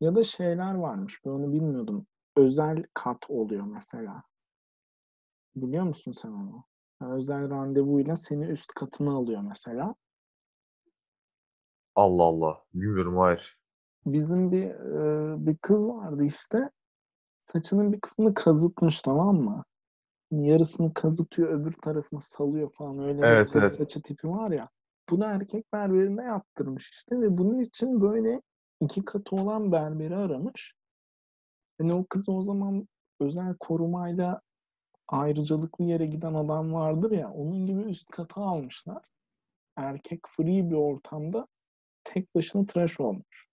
Ya 0.00 0.14
da 0.14 0.24
şeyler 0.24 0.74
varmış. 0.74 1.24
Ben 1.24 1.30
onu 1.30 1.52
bilmiyordum. 1.52 2.06
Özel 2.36 2.84
kat 2.94 3.30
oluyor 3.30 3.64
mesela. 3.64 4.22
Biliyor 5.56 5.84
musun 5.84 6.12
sen 6.12 6.30
onu? 6.30 6.64
Yani 7.02 7.12
özel 7.12 7.50
randevuyla 7.50 8.16
seni 8.16 8.44
üst 8.44 8.74
katına 8.74 9.14
alıyor 9.14 9.40
mesela. 9.40 9.94
Allah 11.94 12.22
Allah. 12.22 12.64
Bilmiyorum 12.74 13.16
hayır. 13.16 13.58
Bizim 14.06 14.52
bir 14.52 14.70
e, 14.70 15.46
bir 15.46 15.56
kız 15.56 15.88
vardı 15.88 16.24
işte. 16.24 16.70
Saçının 17.44 17.92
bir 17.92 18.00
kısmını 18.00 18.34
kazıtmış 18.34 19.02
tamam 19.02 19.36
mı? 19.36 19.64
Yarısını 20.30 20.94
kazıtıyor, 20.94 21.48
öbür 21.48 21.72
tarafını 21.72 22.20
salıyor 22.20 22.70
falan. 22.70 22.98
Öyle 22.98 23.26
Evet, 23.26 23.54
bir 23.54 23.60
evet. 23.60 23.72
saçı 23.72 24.02
tipi 24.02 24.28
var 24.28 24.50
ya. 24.50 24.68
Bunu 25.10 25.24
erkek 25.24 25.72
berberine 25.72 26.22
yaptırmış 26.22 26.90
işte 26.90 27.20
ve 27.20 27.38
bunun 27.38 27.60
için 27.60 28.00
böyle 28.00 28.42
iki 28.80 29.04
katı 29.04 29.36
olan 29.36 29.72
berberi 29.72 30.16
aramış. 30.16 30.74
Hani 31.80 31.94
o 31.94 32.06
kız 32.06 32.28
o 32.28 32.42
zaman 32.42 32.88
özel 33.20 33.54
korumayla 33.60 34.40
ayrıcalıklı 35.08 35.84
yere 35.84 36.06
giden 36.06 36.34
adam 36.34 36.72
vardır 36.72 37.10
ya 37.10 37.32
onun 37.32 37.66
gibi 37.66 37.80
üst 37.80 38.10
kata 38.10 38.40
almışlar. 38.42 39.02
Erkek 39.76 40.20
free 40.28 40.70
bir 40.70 40.74
ortamda 40.76 41.46
tek 42.04 42.34
başına 42.34 42.66
tıraş 42.66 43.00
olmuş. 43.00 43.49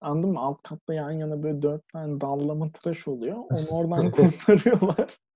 Anladın 0.00 0.30
mı? 0.30 0.40
Alt 0.40 0.62
katta 0.62 0.94
yan 0.94 1.10
yana 1.10 1.42
böyle 1.42 1.62
dört 1.62 1.88
tane 1.88 2.20
dallama 2.20 2.70
tıraş 2.72 3.08
oluyor. 3.08 3.36
Onu 3.36 3.66
oradan 3.70 4.10
kurtarıyorlar. 4.10 5.18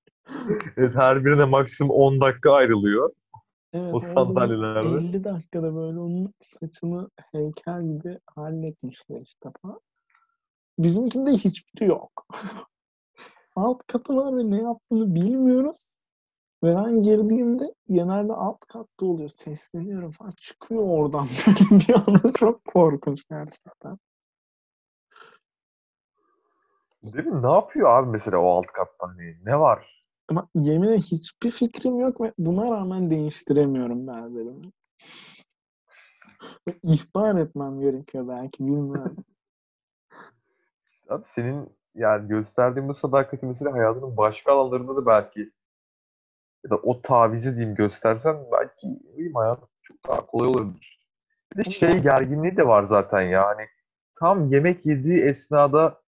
Evet, 0.77 0.95
her 0.95 1.25
birine 1.25 1.45
maksimum 1.45 1.97
10 1.97 2.21
dakika 2.21 2.53
ayrılıyor. 2.53 3.11
Evet 3.73 3.95
O 3.95 4.01
sandalyelerde. 4.01 4.89
50 4.89 5.25
dakikada 5.25 5.75
böyle 5.75 5.99
onun 5.99 6.35
saçını 6.41 7.11
heykel 7.33 7.83
gibi 7.83 8.19
halletmişler 8.27 9.21
işte 9.21 9.49
falan. 9.63 9.81
Bizimkinde 10.79 11.31
hiçbiri 11.33 11.85
yok. 11.89 12.27
Alt 13.57 13.87
katı 13.87 14.17
var 14.17 14.37
ve 14.37 14.51
ne 14.51 14.63
yaptığını 14.63 15.15
bilmiyoruz. 15.15 15.95
Ve 16.63 16.77
ben 16.77 17.03
girdiğimde 17.03 17.75
genelde 17.91 18.33
alt 18.33 18.61
katta 18.61 19.07
oluyor. 19.07 19.29
Sesleniyorum 19.29 20.11
falan. 20.11 20.33
Çıkıyor 20.37 20.83
oradan 20.83 21.27
böyle 21.47 21.81
bir 21.89 21.95
anda 21.95 22.33
çok 22.33 22.65
korkunç 22.65 23.25
gerçekten. 23.31 23.99
Değil 27.13 27.27
mi? 27.27 27.43
Ne 27.43 27.53
yapıyor 27.53 27.91
abi 27.91 28.11
mesela 28.11 28.39
o 28.39 28.49
alt 28.49 28.67
katta 28.67 29.09
hani? 29.09 29.37
Ne 29.45 29.61
var? 29.61 30.05
Ama 30.29 30.49
yeminle 30.55 30.97
hiçbir 30.97 31.51
fikrim 31.51 32.01
yok 32.01 32.21
ve 32.21 32.33
buna 32.39 32.71
rağmen 32.71 33.11
değiştiremiyorum 33.11 34.07
berberimi. 34.07 34.71
Ve 36.69 36.75
ihbar 36.83 37.37
etmem 37.37 37.81
gerekiyor 37.81 38.29
belki 38.29 38.67
bilmiyorum. 38.67 39.17
Abi 41.09 41.25
senin 41.25 41.77
yani 41.95 42.29
gösterdiğin 42.29 42.89
bu 42.89 42.95
sadakati 42.95 43.47
mesela 43.47 43.73
hayatının 43.73 44.17
başka 44.17 44.53
alanlarında 44.53 44.97
da 44.97 45.07
belki 45.07 45.51
ya 46.65 46.71
da 46.71 46.77
o 46.77 47.03
tavizi 47.03 47.57
diyeyim 47.57 47.75
göstersen 47.75 48.37
belki 48.53 49.01
bileyim 49.13 49.35
hayatın 49.35 49.69
çok 49.83 49.97
daha 50.09 50.27
kolay 50.27 50.49
olabilir. 50.49 51.01
Bir 51.53 51.65
de 51.65 51.71
şey 51.71 51.99
gerginliği 51.99 52.57
de 52.57 52.67
var 52.67 52.83
zaten 52.83 53.23
ya 53.23 53.47
hani 53.47 53.67
tam 54.15 54.47
yemek 54.47 54.87
yediği 54.87 55.21
esnada 55.21 56.04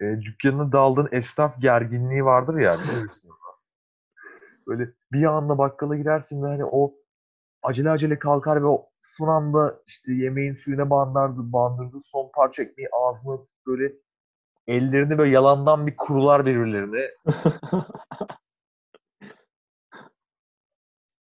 e, 0.00 0.20
dükkanına 0.22 0.72
daldığın 0.72 1.08
esnaf 1.12 1.60
gerginliği 1.60 2.24
vardır 2.24 2.58
ya. 2.58 2.76
Böyle 4.66 4.90
bir 5.12 5.24
anda 5.24 5.58
bakkala 5.58 5.96
girersin 5.96 6.42
ve 6.42 6.46
hani 6.46 6.64
o 6.64 6.94
acele 7.62 7.90
acele 7.90 8.18
kalkar 8.18 8.62
ve 8.62 8.66
o 8.66 8.88
son 9.00 9.28
anda 9.28 9.80
işte 9.86 10.12
yemeğin 10.12 10.54
suyuna 10.54 10.90
bandırdı, 10.90 11.52
bandırdığı 11.52 12.00
son 12.00 12.30
parça 12.34 12.62
ekmeği 12.62 12.88
ağzına 12.92 13.38
böyle 13.66 13.92
ellerini 14.66 15.18
böyle 15.18 15.32
yalandan 15.32 15.86
bir 15.86 15.96
kurular 15.96 16.46
birbirlerine. 16.46 17.10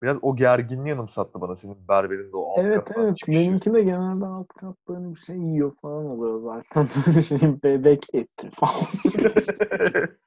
Biraz 0.05 0.19
o 0.23 0.37
gerginliği 0.37 0.95
anımsattı 0.95 1.41
bana 1.41 1.57
senin 1.57 1.89
berberinde 1.89 2.37
o 2.37 2.53
alt 2.53 2.59
evet 2.59 2.91
evet 2.97 3.19
çıkışı. 3.19 3.39
benimki 3.39 3.75
de 3.75 3.83
genelde 3.83 4.27
alt 4.27 4.49
katta 4.49 4.95
hani 4.95 5.15
bir 5.15 5.21
şey 5.21 5.37
yiyor 5.37 5.73
falan 5.83 6.07
oluyor 6.07 6.43
zaten. 6.43 6.89
Böyle 7.07 7.23
şey 7.23 7.39
bebek 7.63 8.05
eti 8.13 8.51
falan. 8.51 8.75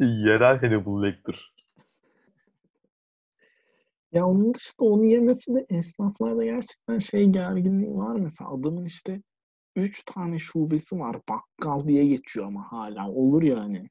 Yerel 0.00 0.60
Hannibal 0.60 1.02
Lecter. 1.02 1.52
Ya 4.12 4.26
onun 4.26 4.54
dışında 4.54 4.84
onu 4.84 5.04
yemesi 5.04 5.54
de 5.54 5.66
esnaflarda 5.68 6.44
gerçekten 6.44 6.98
şey 6.98 7.26
gerginliği 7.26 7.96
var 7.96 8.16
mesela 8.16 8.50
adamın 8.50 8.84
işte 8.84 9.22
üç 9.76 10.02
tane 10.04 10.38
şubesi 10.38 10.98
var 10.98 11.16
bakkal 11.28 11.88
diye 11.88 12.06
geçiyor 12.06 12.46
ama 12.46 12.72
hala 12.72 13.10
olur 13.10 13.42
ya 13.42 13.60
hani 13.60 13.88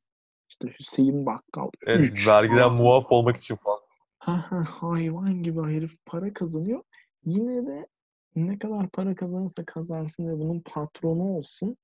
işte 0.55 0.75
Hüseyin 0.79 1.25
Bakkal 1.25 1.69
Evet, 1.85 2.11
üç 2.11 2.27
vergiden 2.27 2.69
falan. 2.69 2.81
muaf 2.81 3.11
olmak 3.11 3.37
için 3.37 3.55
falan. 3.55 3.79
Ha, 4.19 4.51
ha, 4.51 4.63
hayvan 4.67 5.43
gibi 5.43 5.61
herif 5.61 6.05
para 6.05 6.33
kazanıyor. 6.33 6.83
Yine 7.25 7.67
de 7.67 7.87
ne 8.35 8.59
kadar 8.59 8.89
para 8.89 9.15
kazanırsa 9.15 9.65
kazansın 9.65 10.27
ve 10.27 10.39
bunun 10.39 10.59
patronu 10.59 11.23
olsun. 11.23 11.77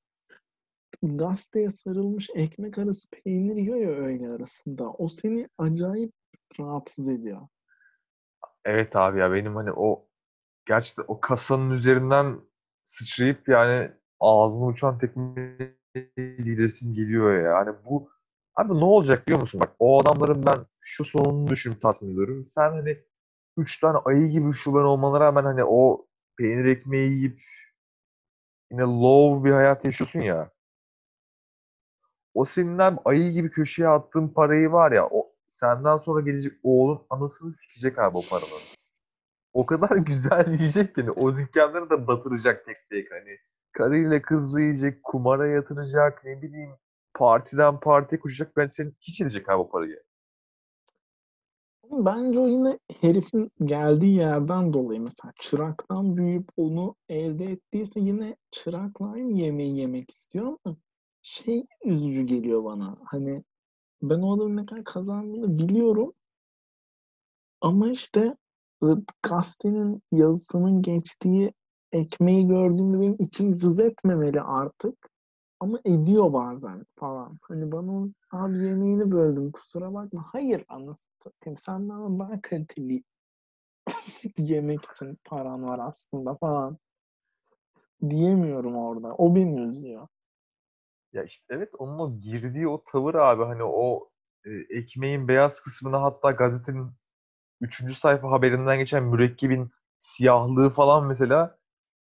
Gazeteye 1.03 1.69
sarılmış 1.69 2.29
ekmek 2.35 2.77
arası 2.77 3.07
peynir 3.09 3.55
yiyor 3.55 3.77
ya 3.77 3.89
öğle 3.89 4.29
arasında. 4.29 4.91
O 4.91 5.07
seni 5.07 5.47
acayip 5.57 6.11
rahatsız 6.59 7.09
ediyor. 7.09 7.47
Evet 8.65 8.95
abi 8.95 9.19
ya 9.19 9.33
benim 9.33 9.55
hani 9.55 9.71
o 9.71 10.07
gerçekten 10.65 11.05
o 11.07 11.21
kasanın 11.21 11.71
üzerinden 11.71 12.39
sıçrayıp 12.83 13.49
yani 13.49 13.91
ağzına 14.19 14.67
uçan 14.67 14.97
tekmeyi 14.97 16.57
resim 16.57 16.93
geliyor 16.93 17.35
ya. 17.35 17.41
Yani 17.41 17.75
bu 17.85 18.09
abi 18.61 18.79
ne 18.79 18.85
olacak 18.85 19.27
biliyor 19.27 19.41
musun? 19.41 19.61
Bak 19.61 19.75
o 19.79 20.01
adamların 20.01 20.45
ben 20.45 20.65
şu 20.79 21.05
sonunu 21.05 21.47
düşünüp 21.47 21.81
tatmin 21.81 22.11
ediyorum. 22.11 22.45
Sen 22.47 22.71
hani 22.71 22.97
üç 23.57 23.79
tane 23.79 23.97
ayı 24.05 24.27
gibi 24.27 24.53
şuben 24.53 24.83
olmana 24.83 25.19
rağmen 25.19 25.43
hani 25.43 25.63
o 25.63 26.07
peynir 26.37 26.65
ekmeği 26.65 27.11
yiyip 27.11 27.41
yine 28.71 28.81
low 28.81 29.49
bir 29.49 29.53
hayat 29.53 29.85
yaşıyorsun 29.85 30.19
ya. 30.19 30.51
O 32.33 32.45
senin 32.45 32.97
ayı 33.05 33.31
gibi 33.31 33.51
köşeye 33.51 33.89
attığın 33.89 34.27
parayı 34.27 34.71
var 34.71 34.91
ya 34.91 35.07
o 35.11 35.33
senden 35.49 35.97
sonra 35.97 36.21
gelecek 36.21 36.53
oğlun 36.63 37.05
anasını 37.09 37.53
sikecek 37.53 37.99
abi 37.99 38.17
o 38.17 38.21
paranın. 38.29 38.61
O 39.53 39.65
kadar 39.65 39.89
güzel 39.97 40.53
yiyecek 40.53 40.95
ki 40.95 41.01
hani 41.01 41.11
o 41.11 41.37
dükkanları 41.37 41.89
da 41.89 42.07
batıracak 42.07 42.65
tek 42.65 42.89
tek 42.89 43.11
hani. 43.11 43.37
Karıyla 43.71 44.21
kızla 44.21 44.61
yiyecek, 44.61 45.03
kumara 45.03 45.47
yatıracak, 45.47 46.25
ne 46.25 46.41
bileyim 46.41 46.71
partiden 47.21 47.79
partiye 47.79 48.19
koşacak. 48.19 48.57
Ben 48.57 48.65
senin 48.65 48.95
hiç 49.01 49.21
edecek 49.21 49.49
abi 49.49 49.61
o 49.61 49.69
parayı. 49.69 50.03
Bence 51.91 52.39
o 52.39 52.47
yine 52.47 52.79
herifin 53.01 53.51
geldiği 53.65 54.15
yerden 54.15 54.73
dolayı 54.73 55.01
mesela 55.01 55.33
çıraktan 55.39 56.17
büyüyüp 56.17 56.49
onu 56.57 56.95
elde 57.09 57.45
ettiyse 57.45 57.99
yine 57.99 58.35
çırakla 58.51 59.11
aynı 59.11 59.31
yemeği 59.31 59.77
yemek 59.77 60.11
istiyor 60.11 60.57
ama 60.65 60.77
şey 61.21 61.65
üzücü 61.85 62.21
geliyor 62.21 62.63
bana. 62.63 62.97
Hani 63.05 63.43
ben 64.01 64.21
o 64.21 64.35
adamın 64.35 64.57
ne 64.57 64.65
kadar 64.65 64.83
kazandığını 64.83 65.59
biliyorum 65.59 66.13
ama 67.61 67.89
işte 67.89 68.35
gazetenin 69.23 70.01
yazısının 70.11 70.81
geçtiği 70.81 71.53
ekmeği 71.91 72.47
gördüğümde 72.47 72.99
benim 72.99 73.15
içim 73.19 73.57
cız 73.57 73.79
etmemeli 73.79 74.41
artık. 74.41 75.10
Ama 75.61 75.79
ediyor 75.85 76.33
bazen 76.33 76.85
falan. 76.95 77.39
Hani 77.41 77.71
bana 77.71 78.09
abi 78.31 78.57
yemeğini 78.57 79.11
böldüm 79.11 79.51
kusura 79.51 79.93
bakma. 79.93 80.25
Hayır 80.31 80.65
anasını 80.67 81.13
satayım. 81.23 81.57
Sen 81.57 81.89
bana 81.89 82.19
daha 82.19 82.41
kaliteli 82.41 83.03
yemek 84.37 84.85
için 84.85 85.17
paran 85.25 85.69
var 85.69 85.79
aslında 85.79 86.35
falan. 86.35 86.77
Diyemiyorum 88.09 88.75
orada. 88.75 89.15
O 89.15 89.35
beni 89.35 89.61
üzüyor. 89.61 90.07
Ya 91.13 91.23
işte 91.23 91.45
evet 91.49 91.69
onun 91.77 91.99
o 91.99 92.19
girdiği 92.19 92.67
o 92.67 92.83
tavır 92.91 93.15
abi 93.15 93.43
hani 93.43 93.63
o 93.63 94.09
e, 94.45 94.49
ekmeğin 94.77 95.27
beyaz 95.27 95.59
kısmını 95.59 95.95
hatta 95.97 96.31
gazetenin 96.31 96.91
3. 97.61 97.97
sayfa 97.97 98.31
haberinden 98.31 98.77
geçen 98.77 99.03
mürekkebin 99.03 99.71
siyahlığı 99.97 100.69
falan 100.69 101.05
mesela 101.07 101.60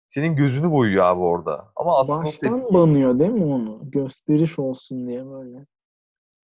senin 0.07 0.35
gözünü 0.35 0.71
boyuyor 0.71 1.05
abi 1.05 1.21
orada. 1.21 1.71
Ama 1.75 1.99
aslında 1.99 2.25
Baştan 2.25 2.59
tepki... 2.59 2.73
banıyor 2.73 3.19
değil 3.19 3.31
mi 3.31 3.45
onu? 3.45 3.79
Gösteriş 3.83 4.59
olsun 4.59 5.07
diye 5.07 5.25
böyle. 5.25 5.65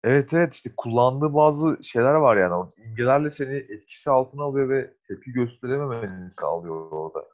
Evet 0.04 0.32
evet 0.32 0.54
işte 0.54 0.70
kullandığı 0.76 1.34
bazı 1.34 1.84
şeyler 1.84 2.14
var 2.14 2.36
yani. 2.36 2.54
O 2.54 2.68
imgelerle 2.76 3.30
seni 3.30 3.54
etkisi 3.54 4.10
altına 4.10 4.42
alıyor 4.42 4.68
ve 4.68 4.94
tepki 5.08 5.32
gösterememeni 5.32 6.30
sağlıyor 6.30 6.92
orada. 6.92 7.24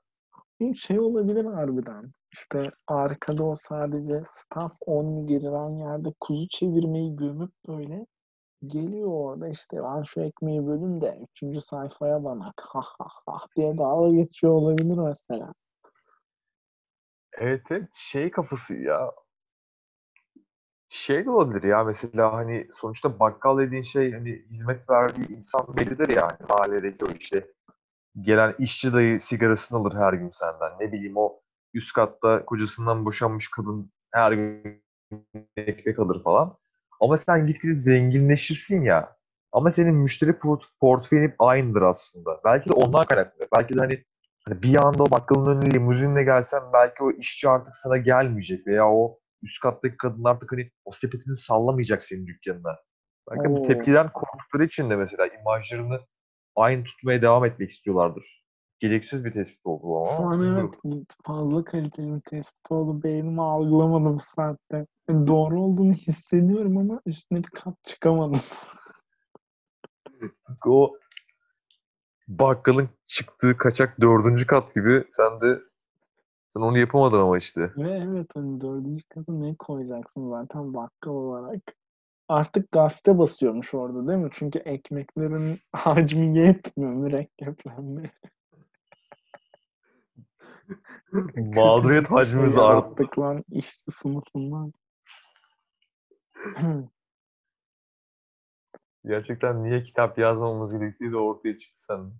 Bir 0.60 0.74
şey 0.74 1.00
olabilir 1.00 1.44
harbiden. 1.44 2.12
İşte 2.32 2.70
arkada 2.86 3.44
o 3.44 3.54
sadece 3.56 4.22
staff 4.24 4.72
only 4.86 5.26
girilen 5.26 5.70
yerde 5.70 6.08
kuzu 6.20 6.48
çevirmeyi 6.48 7.16
gömüp 7.16 7.50
böyle 7.68 8.06
geliyor 8.66 9.08
orada 9.08 9.48
işte 9.48 9.82
ben 9.82 10.02
şu 10.02 10.20
ekmeği 10.20 10.66
bölüm 10.66 11.00
de 11.00 11.18
üçüncü 11.30 11.60
sayfaya 11.60 12.24
bana 12.24 12.44
ha 12.60 12.80
ha 12.98 13.06
ha 13.26 13.46
diye 13.56 13.78
dalga 13.78 14.16
geçiyor 14.16 14.52
olabilir 14.52 14.98
mesela. 14.98 15.54
Evet 17.38 17.62
evet 17.70 17.94
şey 17.94 18.30
kafası 18.30 18.74
ya. 18.74 19.10
Şey 20.88 21.24
de 21.24 21.30
olabilir 21.30 21.62
ya 21.68 21.84
mesela 21.84 22.32
hani 22.32 22.68
sonuçta 22.80 23.18
bakkal 23.20 23.58
dediğin 23.58 23.82
şey 23.82 24.12
hani 24.12 24.42
hizmet 24.50 24.90
verdiği 24.90 25.28
insan 25.36 25.66
bellidir 25.76 26.08
ya 26.08 26.22
hani 26.22 26.48
mahalledeki 26.48 27.04
o 27.04 27.08
işte 27.20 27.46
gelen 28.22 28.54
işçi 28.58 28.92
dayı 28.92 29.20
sigarasını 29.20 29.78
alır 29.78 29.94
her 29.96 30.12
gün 30.14 30.30
senden. 30.30 30.72
Ne 30.80 30.92
bileyim 30.92 31.16
o 31.16 31.40
üst 31.74 31.92
katta 31.94 32.46
kocasından 32.46 33.06
boşanmış 33.06 33.50
kadın 33.50 33.92
her 34.12 34.32
gün 34.32 34.82
ekmek 35.56 35.98
alır 35.98 36.22
falan. 36.24 36.58
Ama 37.00 37.16
sen 37.16 37.46
gitgide 37.46 37.74
zenginleşirsin 37.74 38.82
ya. 38.82 39.16
Ama 39.52 39.70
senin 39.72 39.94
müşteri 39.94 40.30
port- 40.30 40.68
portföyün 40.80 41.34
aynıdır 41.38 41.82
aslında. 41.82 42.40
Belki 42.44 42.70
de 42.70 42.74
ondan 42.74 43.04
kaynaklı. 43.04 43.48
Belki 43.56 43.74
de 43.74 43.78
hani, 43.80 44.04
hani 44.48 44.62
bir 44.62 44.86
anda 44.86 45.02
o 45.02 45.10
bakkalın 45.10 45.56
önüne 45.56 45.74
limuzinle 45.74 46.24
gelsen 46.24 46.62
belki 46.72 47.04
o 47.04 47.10
işçi 47.10 47.48
artık 47.48 47.74
sana 47.74 47.96
gelmeyecek 47.96 48.66
veya 48.66 48.90
o 48.90 49.18
üst 49.42 49.60
kattaki 49.60 49.96
kadın 49.96 50.24
artık 50.24 50.52
hani 50.52 50.70
o 50.84 50.92
sepetini 50.92 51.36
sallamayacak 51.36 52.02
senin 52.02 52.26
dükkanına. 52.26 52.76
Belki 53.30 53.50
bu 53.50 53.62
tepkiden 53.62 54.12
korktukları 54.12 54.64
için 54.64 54.90
de 54.90 54.96
mesela 54.96 55.26
imajlarını 55.26 56.00
aynı 56.56 56.84
tutmaya 56.84 57.22
devam 57.22 57.44
etmek 57.44 57.70
istiyorlardır. 57.70 58.44
Gereksiz 58.80 59.24
bir 59.24 59.32
tespit 59.32 59.66
oldu 59.66 59.82
bu 59.82 60.06
Şu 60.16 60.22
ama. 60.22 60.34
an 60.34 60.42
evet 60.42 60.74
fazla 61.26 61.64
kaliteli 61.64 62.14
bir 62.14 62.20
tespit 62.20 62.72
oldu. 62.72 63.02
Beynimi 63.02 63.42
algılamadı 63.42 64.14
bu 64.14 64.18
saatte. 64.20 64.86
Yani 65.08 65.26
doğru 65.26 65.62
olduğunu 65.62 65.92
hissediyorum 65.92 66.78
ama 66.78 67.00
üstüne 67.06 67.38
bir 67.38 67.48
kat 67.48 67.74
çıkamadım. 67.82 68.40
O 70.66 70.96
bakkalın 72.28 72.88
çıktığı 73.06 73.56
kaçak 73.56 74.00
dördüncü 74.00 74.46
kat 74.46 74.74
gibi 74.74 75.04
sen 75.10 75.40
de 75.40 75.60
sen 76.48 76.60
onu 76.60 76.78
yapamadın 76.78 77.20
ama 77.20 77.38
işte. 77.38 77.60
Ve 77.76 77.90
evet 77.90 78.30
hani 78.34 78.60
dördüncü 78.60 79.08
katı 79.08 79.42
ne 79.42 79.54
koyacaksın 79.54 80.30
zaten 80.30 80.74
bakkal 80.74 81.10
olarak. 81.10 81.60
Artık 82.28 82.72
gazete 82.72 83.18
basıyormuş 83.18 83.74
orada 83.74 84.08
değil 84.08 84.18
mi? 84.18 84.30
Çünkü 84.32 84.58
ekmeklerin 84.58 85.60
hacmi 85.72 86.38
yetmiyor 86.38 86.92
mürekkeplenmeye. 86.92 88.10
Mağduriyet 91.54 92.10
hacmimiz 92.10 92.56
arttı. 92.56 93.06
lan 93.18 93.44
işçi 93.50 93.90
sınıfından. 93.90 94.72
Gerçekten 99.06 99.64
niye 99.64 99.82
kitap 99.82 100.18
yazmamamız 100.18 100.72
gerektiği 100.72 101.12
de 101.12 101.16
ortaya 101.16 101.58
çıktı 101.58 101.84
sen. 101.84 102.12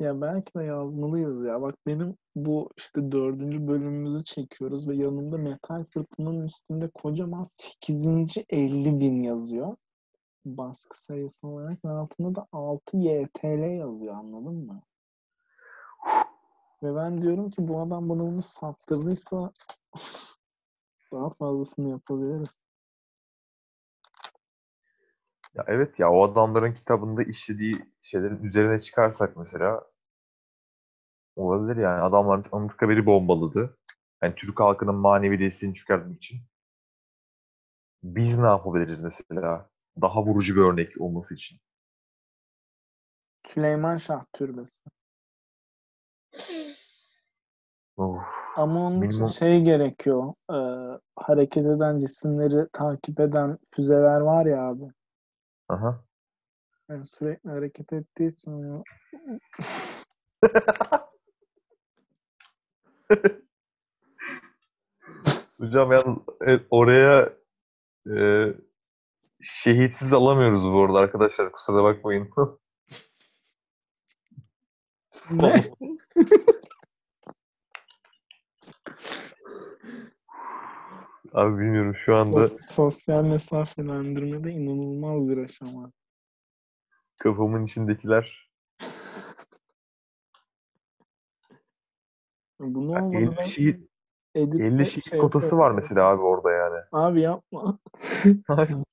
Ya 0.00 0.20
belki 0.20 0.54
de 0.54 0.64
yazmalıyız 0.64 1.44
ya. 1.44 1.62
Bak 1.62 1.74
benim 1.86 2.16
bu 2.36 2.70
işte 2.76 3.12
dördüncü 3.12 3.68
bölümümüzü 3.68 4.24
çekiyoruz 4.24 4.88
ve 4.88 4.96
yanımda 4.96 5.38
metal 5.38 5.84
fırtınanın 5.84 6.46
üstünde 6.46 6.88
kocaman 6.88 7.42
8. 7.42 8.06
50 8.50 9.00
bin 9.00 9.22
yazıyor. 9.22 9.76
Baskı 10.44 11.04
sayısı 11.04 11.48
olarak 11.48 11.84
ve 11.84 11.90
altında 11.90 12.34
da 12.34 12.46
6 12.52 12.96
YTL 12.96 13.78
yazıyor 13.78 14.14
anladın 14.14 14.66
mı? 14.66 14.82
Ve 16.82 16.94
ben 16.94 17.22
diyorum 17.22 17.50
ki 17.50 17.68
bu 17.68 17.80
adam 17.80 18.08
bana 18.08 18.18
bunu 18.18 18.42
sattırdıysa 18.42 19.52
daha 21.12 21.30
fazlasını 21.30 21.90
yapabiliriz. 21.90 22.65
Ya 25.56 25.64
evet 25.66 25.98
ya 25.98 26.10
o 26.12 26.22
adamların 26.24 26.74
kitabında 26.74 27.22
işlediği 27.22 27.72
şeylerin 28.00 28.44
üzerine 28.44 28.80
çıkarsak 28.80 29.36
mesela 29.36 29.82
olabilir 31.36 31.76
yani. 31.82 32.02
Adamlar 32.02 32.46
Anıtkabir'i 32.52 33.06
bombaladı. 33.06 33.78
Yani 34.22 34.34
Türk 34.34 34.60
halkının 34.60 34.94
manevi 34.94 35.38
desteğini 35.38 35.74
çıkartmak 35.74 36.16
için. 36.16 36.40
Biz 38.02 38.38
ne 38.38 38.46
yapabiliriz 38.46 39.00
mesela? 39.00 39.70
Daha 40.00 40.22
vurucu 40.22 40.56
bir 40.56 40.60
örnek 40.60 41.00
olması 41.00 41.34
için. 41.34 41.58
Süleyman 43.46 43.96
Şah 43.96 44.24
Türbesi. 44.32 44.82
Of. 47.96 48.22
Ama 48.56 48.86
onun 48.86 49.02
için 49.02 49.26
şey 49.26 49.62
gerekiyor. 49.62 50.34
e, 50.50 50.58
hareket 51.16 51.66
eden 51.66 51.98
cisimleri 51.98 52.68
takip 52.72 53.20
eden 53.20 53.58
füzeler 53.74 54.20
var 54.20 54.46
ya 54.46 54.68
abi. 54.68 54.84
Aha. 55.68 56.04
Yani 56.88 57.06
sürekli 57.06 57.50
hareket 57.50 57.92
ettiği 57.92 58.28
için 58.28 58.58
ya. 58.58 58.82
Hocam 65.58 65.92
yani 65.92 66.18
evet, 66.40 66.66
oraya 66.70 67.32
e, 68.10 68.46
şehitsiz 69.42 70.12
alamıyoruz 70.12 70.62
bu 70.64 70.84
arada 70.84 70.98
arkadaşlar. 70.98 71.52
Kusura 71.52 71.84
bakmayın. 71.84 72.30
Ne? 75.30 75.62
Abi 81.36 81.58
bilmiyorum 81.58 81.94
şu 82.04 82.16
anda 82.16 82.40
Sos- 82.40 82.74
sosyal 82.74 83.24
mesafelendirmede 83.24 84.50
inanılmaz 84.50 85.28
bir 85.28 85.36
aşama. 85.38 85.92
kafamın 87.18 87.64
içindekiler 87.66 88.50
Bunu 92.60 92.92
Ya 92.92 93.02
olmadı 93.04 93.16
50 93.16 93.36
ben 93.36 93.42
şehit, 93.44 93.90
editte 94.34 94.64
50 94.64 94.86
şehit 94.86 95.10
şey 95.10 95.18
kotası 95.20 95.58
var 95.58 95.70
mesela 95.70 96.06
abi 96.06 96.22
orada 96.22 96.50
yani. 96.52 96.80
Abi 96.92 97.20
yapma. 97.20 97.78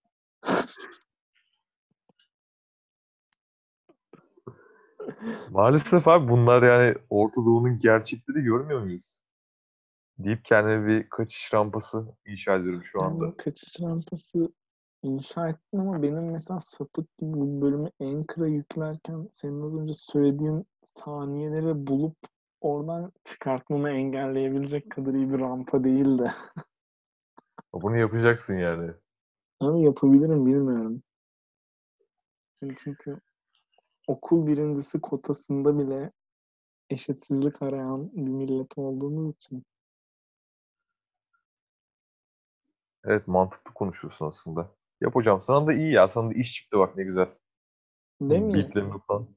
Maalesef 5.52 6.08
abi 6.08 6.30
bunlar 6.30 6.64
yani 6.64 6.96
Orta 7.10 7.36
Doğu'nun 7.36 7.80
gerçekleri 7.80 8.42
görmüyor 8.44 8.82
muyuz? 8.82 9.23
Deyip 10.20 10.46
kendime 10.46 10.88
bir 10.88 11.10
kaçış 11.10 11.54
rampası 11.54 12.06
inşa 12.26 12.56
ediyorum 12.56 12.84
şu 12.84 13.00
Yani 13.02 13.14
anda. 13.14 13.26
o 13.26 13.34
kaçış 13.38 13.82
rampası 13.82 14.54
inşa 15.04 15.50
ettin 15.50 15.78
ama 15.80 16.02
benim 16.02 16.32
mesela 16.32 16.60
sapık 16.60 17.18
gibi 17.18 17.34
bu 17.34 17.62
bölümü 17.62 17.90
Anchor'a 18.02 18.48
yüklerken 18.48 19.28
senin 19.32 19.62
az 19.62 19.78
önce 19.80 19.94
söylediğin 19.94 20.66
saniyeleri 20.86 21.88
bulup 21.88 22.18
oradan 22.62 23.12
çıkartmamı 23.24 23.90
engelleyebilecek 23.90 24.90
kadar 24.92 25.14
iyi 25.14 25.34
bir 25.34 25.40
rampa 25.40 25.84
değildi. 25.84 26.32
Bunu 27.74 27.98
yapacaksın 27.98 28.58
yani. 28.58 28.92
Ama 29.60 29.80
yapabilirim 29.80 30.46
bilmiyorum. 30.46 31.04
Çünkü- 32.64 32.76
Çünkü 32.84 33.20
okul 34.08 34.48
birincisi 34.48 35.02
kotasında 35.02 35.80
bile 35.80 36.12
eşitsizlik 36.90 37.62
arayan 37.62 38.12
bir 38.14 38.32
millet 38.32 38.78
olduğumuz 38.78 39.36
için. 39.36 39.64
Evet 43.06 43.28
mantıklı 43.28 43.74
konuşuyorsun 43.74 44.28
aslında. 44.28 44.76
Yap 45.02 45.16
hocam 45.16 45.42
sana 45.42 45.68
da 45.68 45.74
iyi 45.74 45.92
ya. 45.94 46.08
Sana 46.08 46.30
da 46.30 46.34
iş 46.34 46.54
çıktı 46.54 46.80
bak 46.80 46.98
ne 46.98 47.04
güzel. 47.04 47.30
Değil 48.22 48.42
mi? 48.42 48.54
Beatlerini 48.54 49.00
falan. 49.08 49.28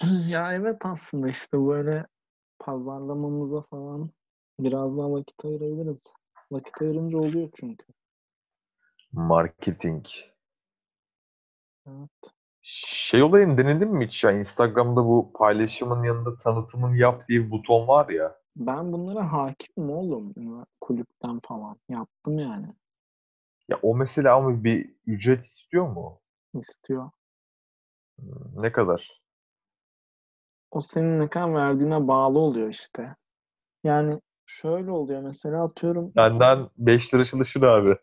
Ya 0.28 0.52
evet 0.54 0.76
aslında 0.84 1.28
işte 1.28 1.58
böyle 1.58 2.06
pazarlamamıza 2.58 3.60
falan 3.60 4.10
biraz 4.60 4.98
daha 4.98 5.12
vakit 5.12 5.44
ayırabiliriz. 5.44 6.12
Vakit 6.52 6.82
ayırınca 6.82 7.18
oluyor 7.18 7.50
çünkü. 7.54 7.86
Marketing. 9.12 10.06
Evet. 11.86 12.34
Şey 12.62 13.22
olayını 13.22 13.58
denedin 13.58 13.88
mi 13.88 14.06
hiç 14.06 14.24
ya? 14.24 14.32
Instagram'da 14.32 15.04
bu 15.04 15.32
paylaşımın 15.38 16.04
yanında 16.04 16.36
tanıtımını 16.36 16.96
yap 16.96 17.28
diye 17.28 17.40
bir 17.40 17.50
buton 17.50 17.88
var 17.88 18.08
ya. 18.08 18.40
Ben 18.56 18.92
bunlara 18.92 19.32
hakimim 19.32 19.90
oğlum. 19.90 20.34
Kulüpten 20.80 21.40
falan. 21.44 21.76
Yaptım 21.88 22.38
yani. 22.38 22.66
Ya 23.68 23.78
o 23.82 23.96
mesela 23.96 24.36
ama 24.36 24.64
bir 24.64 24.94
ücret 25.06 25.44
istiyor 25.44 25.88
mu? 25.88 26.20
İstiyor. 26.54 27.10
Hmm, 28.18 28.62
Ne 28.62 28.72
kadar? 28.72 29.20
O 30.70 30.80
senin 30.80 31.20
ne 31.20 31.28
kadar 31.28 31.54
verdiğine 31.54 32.08
bağlı 32.08 32.38
oluyor 32.38 32.68
işte. 32.68 33.16
Yani 33.84 34.20
şöyle 34.46 34.90
oluyor 34.90 35.22
mesela 35.22 35.64
atıyorum 35.64 36.12
Benden 36.16 36.68
5 36.76 37.14
lira 37.14 37.24
çalışır 37.24 37.62
abi. 37.62 37.96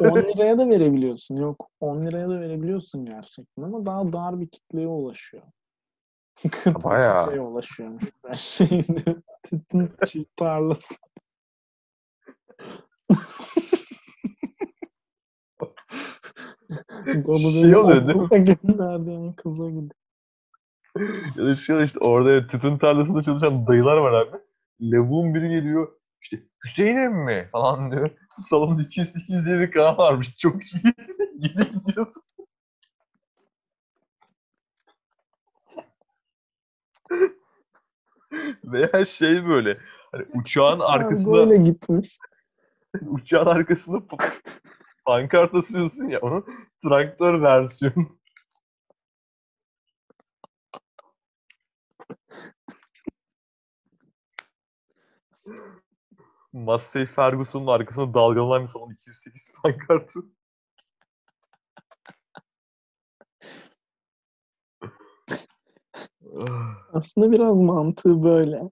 10 0.00 0.16
liraya 0.28 0.58
da 0.58 0.68
verebiliyorsun. 0.68 1.36
Yok 1.36 1.68
10 1.80 2.06
liraya 2.06 2.28
da 2.28 2.40
verebiliyorsun 2.40 3.04
gerçekten 3.04 3.62
ama 3.62 3.86
daha 3.86 4.12
dar 4.12 4.40
bir 4.40 4.48
kitleye 4.48 4.86
ulaşıyor. 4.86 5.42
Bayağı. 6.66 7.24
kitleye 7.24 7.40
ulaşıyor. 7.40 7.90
Her 8.26 8.34
tütün 9.42 9.90
çift 10.06 10.36
tarlası. 10.36 10.94
Baba 17.14 17.38
Şey 17.38 17.76
oluyor 17.76 18.08
değil 18.08 18.18
mi? 18.20 18.56
gönderdiğin 18.62 19.32
kıza 19.32 19.68
gidiyor. 19.68 19.90
Ya 21.36 21.44
da 21.46 21.74
an 21.74 21.84
işte 21.84 21.98
orada 21.98 22.46
tütün 22.46 22.78
tarlasında 22.78 23.22
çalışan 23.22 23.66
dayılar 23.66 23.96
var 23.96 24.12
abi. 24.12 24.36
Lavuğun 24.80 25.34
biri 25.34 25.48
geliyor. 25.48 25.92
İşte 26.22 26.42
Hüseyin 26.64 26.96
emmi 26.96 27.48
falan 27.52 27.90
diyor. 27.90 28.10
Salonda 28.50 28.82
208 28.82 29.46
diye 29.46 29.60
bir 29.60 29.70
kanal 29.70 29.98
varmış. 29.98 30.36
Çok 30.38 30.62
iyi. 30.62 30.82
Gelip 31.38 31.72
gidiyorsun. 31.74 32.22
Veya 38.64 39.04
şey 39.04 39.46
böyle. 39.48 39.80
Hani 40.12 40.26
uçağın 40.34 40.80
arkasına 40.80 41.32
Böyle 41.32 41.56
gitmiş. 41.56 42.18
uçağın 43.02 43.46
arkasına 43.46 43.96
pa- 43.96 44.42
pankart 45.04 45.54
asıyorsun 45.54 46.08
ya 46.08 46.20
onun 46.20 46.44
traktör 46.82 47.42
versiyonu. 47.42 48.08
Massey 56.52 57.06
Ferguson'un 57.06 57.66
arkasına 57.66 58.14
dalgalanan 58.14 58.62
bir 58.62 58.66
salon 58.68 58.92
208 58.92 59.52
pankartı. 59.62 60.20
Aslında 66.92 67.32
biraz 67.32 67.60
mantığı 67.60 68.22
böyle. 68.22 68.70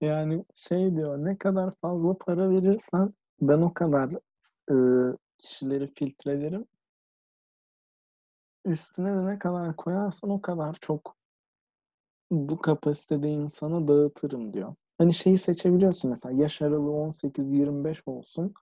Yani 0.00 0.44
şey 0.54 0.96
diyor 0.96 1.18
ne 1.18 1.38
kadar 1.38 1.74
fazla 1.80 2.18
para 2.18 2.50
verirsen 2.50 3.14
ben 3.40 3.58
o 3.58 3.74
kadar 3.74 4.10
e, 4.70 4.76
kişileri 5.38 5.94
filtrelerim. 5.94 6.66
Üstüne 8.64 9.08
de 9.08 9.26
ne 9.26 9.38
kadar 9.38 9.76
koyarsan 9.76 10.30
o 10.30 10.42
kadar 10.42 10.76
çok 10.80 11.16
bu 12.30 12.58
kapasitede 12.58 13.28
insana 13.28 13.88
dağıtırım 13.88 14.52
diyor. 14.52 14.74
Hani 14.98 15.14
şeyi 15.14 15.38
seçebiliyorsun 15.38 16.10
mesela 16.10 16.42
yaş 16.42 16.62
aralığı 16.62 16.90
18-25 16.90 18.02
olsun, 18.06 18.54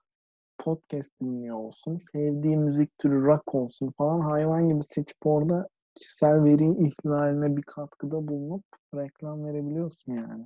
podcast 0.57 1.19
dinliyor 1.21 1.57
olsun, 1.57 1.97
sevdiği 1.97 2.57
müzik 2.57 2.97
türü 2.97 3.25
rock 3.25 3.55
olsun 3.55 3.93
falan 3.97 4.19
hayvan 4.19 4.69
gibi 4.69 4.83
seçip 4.83 5.25
orada 5.25 5.69
kişisel 5.97 6.43
veri 6.43 6.87
ihlaline 6.87 7.57
bir 7.57 7.61
katkıda 7.61 8.27
bulunup 8.27 8.65
reklam 8.95 9.45
verebiliyorsun 9.45 10.13
yani. 10.13 10.45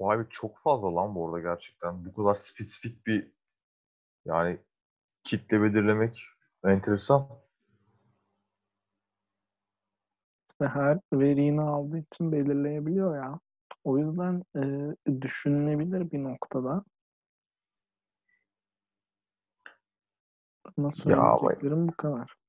Vay 0.00 0.18
be 0.18 0.26
çok 0.30 0.58
fazla 0.58 0.94
lan 0.94 1.14
bu 1.14 1.26
arada 1.26 1.40
gerçekten. 1.40 2.04
Bu 2.04 2.14
kadar 2.14 2.34
spesifik 2.34 3.06
bir 3.06 3.32
yani 4.24 4.58
kitle 5.24 5.62
belirlemek 5.62 6.22
enteresan. 6.64 7.28
her 10.60 10.98
veriyi 11.12 11.60
aldığı 11.60 11.98
için 11.98 12.32
belirleyebiliyor 12.32 13.16
ya. 13.16 13.40
O 13.84 13.98
yüzden 13.98 14.42
e, 14.56 14.62
düşünülebilir 15.22 16.10
bir 16.10 16.22
noktada. 16.22 16.84
Nasıl 20.78 21.02
söyleyeceklerim 21.02 21.88
bu 21.88 21.92
kadar. 21.92 22.45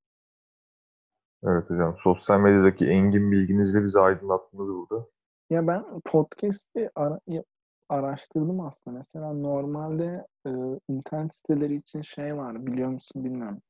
Evet 1.44 1.70
hocam. 1.70 1.96
Sosyal 1.98 2.40
medyadaki 2.40 2.88
engin 2.88 3.32
bilginizle 3.32 3.84
bizi 3.84 4.00
aydınlattınız 4.00 4.70
burada. 4.70 5.08
Ya 5.50 5.68
ben 5.68 6.00
podcast'i 6.06 6.90
ara- 6.96 7.20
araştırdım 7.90 8.60
aslında. 8.60 8.98
Mesela 8.98 9.34
normalde 9.34 10.28
e, 10.48 10.50
internet 10.90 11.36
siteleri 11.36 11.76
için 11.76 12.02
şey 12.02 12.38
var 12.38 12.66
biliyor 12.66 12.90
musun 12.90 13.24
bilmiyorum. 13.24 13.62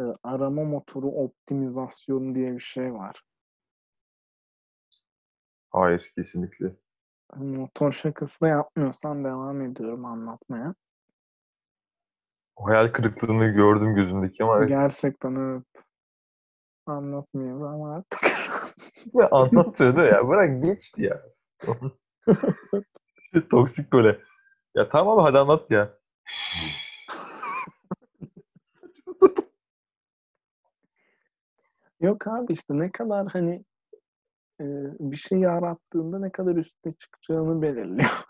E, 0.00 0.02
arama 0.22 0.64
motoru 0.64 1.06
optimizasyonu 1.06 2.34
diye 2.34 2.52
bir 2.54 2.60
şey 2.60 2.94
var. 2.94 3.22
Hayır 5.70 6.12
kesinlikle. 6.14 6.76
Motor 7.36 7.92
şakası 7.92 8.40
da 8.40 8.48
yapmıyorsan 8.48 9.24
devam 9.24 9.60
ediyorum 9.60 10.04
anlatmaya. 10.04 10.74
O 12.56 12.66
hayal 12.66 12.92
kırıklığını 12.92 13.46
gördüm 13.46 13.94
gözündeki 13.94 14.44
ama 14.44 14.58
evet. 14.58 14.68
Gerçekten 14.68 15.34
evet. 15.34 15.64
Anlatmıyorum 16.86 17.62
ama 17.62 17.94
artık. 17.94 18.20
Ya 19.14 19.28
anlatıyordu 19.30 20.00
ya. 20.00 20.28
Bırak 20.28 20.62
geçti 20.62 21.02
ya. 21.02 21.22
İşte 23.22 23.48
Toksik 23.50 23.92
böyle. 23.92 24.20
Ya 24.74 24.88
tamam 24.88 25.18
abi 25.18 25.22
hadi 25.22 25.38
anlat 25.38 25.70
ya. 25.70 25.98
Yok 32.00 32.26
abi 32.26 32.52
işte 32.52 32.78
ne 32.78 32.92
kadar 32.92 33.26
hani 33.26 33.64
e, 34.60 34.64
bir 35.00 35.16
şey 35.16 35.38
yarattığında 35.38 36.18
ne 36.18 36.32
kadar 36.32 36.56
üste 36.56 36.92
çıkacağını 36.92 37.62
belirliyor. 37.62 38.24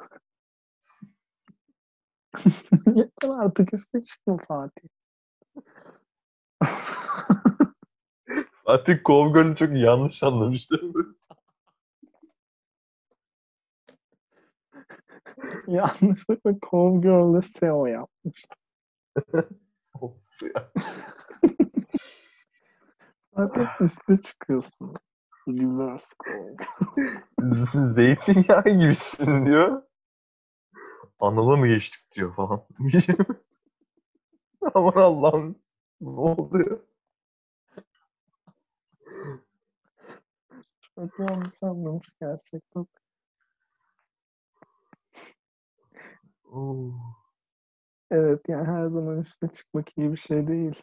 Yeter 2.86 3.28
artık 3.28 3.74
üste 3.74 4.02
çıkma 4.02 4.36
Fatih. 4.48 4.88
Artık 8.72 9.04
Kovgöl'ü 9.04 9.56
çok 9.56 9.76
yanlış 9.76 10.22
anlamıştım. 10.22 10.92
Yanlışlıkla 15.66 16.54
Cove 16.70 17.00
Girl'de 17.00 17.42
SEO 17.42 17.87
yapmış. 17.87 18.46
Artık 23.37 23.68
üste 23.80 24.16
çıkıyorsun. 24.22 24.94
Reverse. 25.48 26.14
Z- 27.40 27.92
Zeytinyağı 27.94 28.64
gibisin 28.64 29.46
diyor. 29.46 29.82
Anadolu'ya 31.20 31.56
mı 31.56 31.68
geçtik 31.68 32.12
diyor 32.14 32.35
falan. 32.35 32.66
Aman 34.74 34.92
Allah'ım. 34.96 35.58
Ne 36.00 36.08
oluyor? 36.11 36.91
Yanlış 40.96 41.62
anlamış 41.62 42.09
gerçekten. 42.20 42.87
Oo. 46.44 46.92
Evet 48.11 48.40
yani 48.48 48.66
her 48.66 48.87
zaman 48.88 49.18
üste 49.18 49.48
çıkmak 49.48 49.98
iyi 49.98 50.12
bir 50.12 50.16
şey 50.16 50.48
değil. 50.48 50.83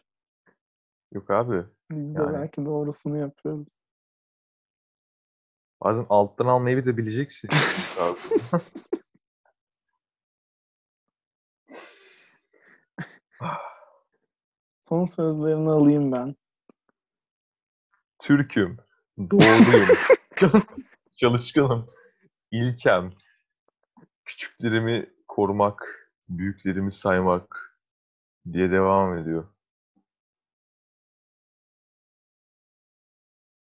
Yok 1.12 1.30
abi. 1.30 1.64
Biz 1.90 2.14
de 2.16 2.22
Yani. 2.22 2.34
belki 2.34 2.64
doğrusunu 2.64 3.16
yapıyoruz. 3.18 3.80
Bazen 5.80 6.06
alttan 6.08 6.46
almayı 6.46 6.86
da 6.86 6.96
bileceksin. 6.96 7.48
Lazım. 7.98 8.60
Son 14.82 15.04
sözlerini 15.04 15.70
alayım 15.70 16.12
ben. 16.12 16.36
Türk'üm. 18.18 18.78
Doğruyum. 19.30 19.88
Çalışkanım. 21.16 21.86
İlkem. 22.50 23.12
Küçüklerimi 24.24 25.10
korumak, 25.28 26.10
büyüklerimi 26.28 26.92
saymak 26.92 27.76
diye 28.52 28.70
devam 28.70 29.18
ediyor. 29.18 29.48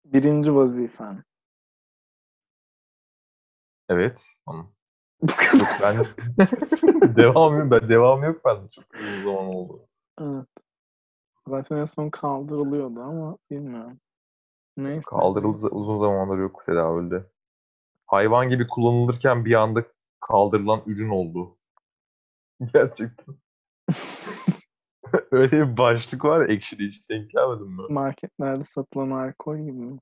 Birinci 0.05 0.55
vazifen. 0.55 1.25
Evet. 3.89 4.21
Tamam. 4.47 4.73
Bu 5.23 5.33
Yok 5.33 5.39
kadar. 5.39 5.97
ben 6.39 7.17
devam 7.17 7.59
yok. 7.59 7.71
Ben 7.71 7.89
devam 7.89 8.23
yok 8.25 8.45
bende. 8.45 8.71
Çok 8.71 8.85
uzun 8.95 9.25
zaman 9.25 9.45
oldu. 9.45 9.89
Evet. 10.21 10.47
Zaten 11.49 11.77
en 11.77 11.85
son 11.85 12.11
kaldırılıyordu 12.11 13.01
ama 13.01 13.39
bilmiyorum. 13.51 14.01
Neyse. 14.77 15.03
Kaldırıldı 15.07 15.67
uzun 15.67 16.01
zamandır 16.01 16.39
yok 16.39 16.63
tedavülde. 16.67 17.25
Hayvan 18.07 18.49
gibi 18.49 18.67
kullanılırken 18.67 19.45
bir 19.45 19.55
anda 19.55 19.85
kaldırılan 20.21 20.83
ürün 20.87 21.09
oldu. 21.09 21.57
Gerçekten. 22.73 23.35
Öyle 25.31 25.53
bir 25.53 25.77
başlık 25.77 26.25
var 26.25 26.41
ya 26.41 26.55
Ekşi'de 26.55 26.85
hiç 26.85 27.11
denk 27.11 27.31
gelmedin 27.31 27.71
mi? 27.71 27.83
Marketlerde 27.89 28.65
satılan 28.65 29.11
alkol 29.11 29.57
gibi 29.57 29.73
mi? 29.73 29.99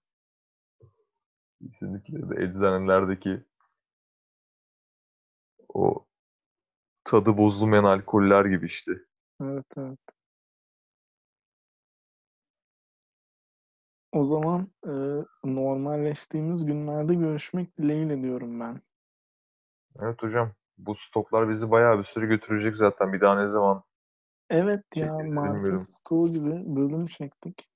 Kesinlikle 1.60 2.30
de 2.30 2.44
eczanelerdeki 2.44 3.44
o 5.74 6.06
tadı 7.04 7.36
bozulmayan 7.38 7.84
alkoller 7.84 8.44
gibi 8.44 8.66
işte. 8.66 8.92
Evet 9.42 9.66
evet. 9.76 9.98
O 14.14 14.24
zaman 14.24 14.68
e, 14.86 14.92
normalleştiğimiz 15.44 16.66
günlerde 16.66 17.14
görüşmek 17.14 17.78
dileğiyle 17.78 18.22
diyorum 18.22 18.60
ben. 18.60 18.80
Evet 20.00 20.22
hocam. 20.22 20.52
Bu 20.78 20.94
stoklar 20.94 21.48
bizi 21.50 21.70
bayağı 21.70 21.98
bir 21.98 22.04
süre 22.04 22.26
götürecek 22.26 22.76
zaten. 22.76 23.12
Bir 23.12 23.20
daha 23.20 23.40
ne 23.40 23.48
zaman 23.48 23.82
Evet 24.50 24.84
ya 24.96 25.06
Çekeriz, 25.06 25.34
market 25.34 25.88
stoğu 25.88 26.32
gibi 26.32 26.76
bölüm 26.76 27.06
çektik. 27.06 27.68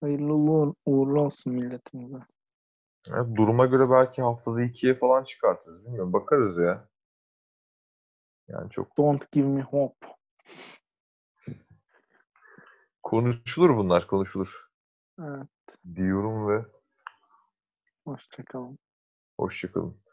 Hayırlı 0.00 0.32
uğur- 0.32 0.74
uğurlu 0.86 1.22
olsun 1.22 1.54
milletimize. 1.54 2.18
Evet, 3.08 3.36
duruma 3.36 3.66
göre 3.66 3.90
belki 3.90 4.22
haftada 4.22 4.62
ikiye 4.62 4.94
falan 4.94 5.24
çıkartırız. 5.24 5.84
Bilmiyorum. 5.84 6.12
Bakarız 6.12 6.58
ya. 6.58 6.88
Yani 8.48 8.70
çok 8.70 8.96
Don't 8.96 9.32
give 9.32 9.48
me 9.48 9.60
hope. 9.60 10.06
Konuşulur 13.04 13.76
bunlar 13.76 14.06
konuşulur. 14.06 14.68
Evet, 15.20 15.48
Diyorum 15.94 16.48
ve 16.48 16.64
hoşçakalın. 18.06 18.78
hoşçakalın. 19.40 20.03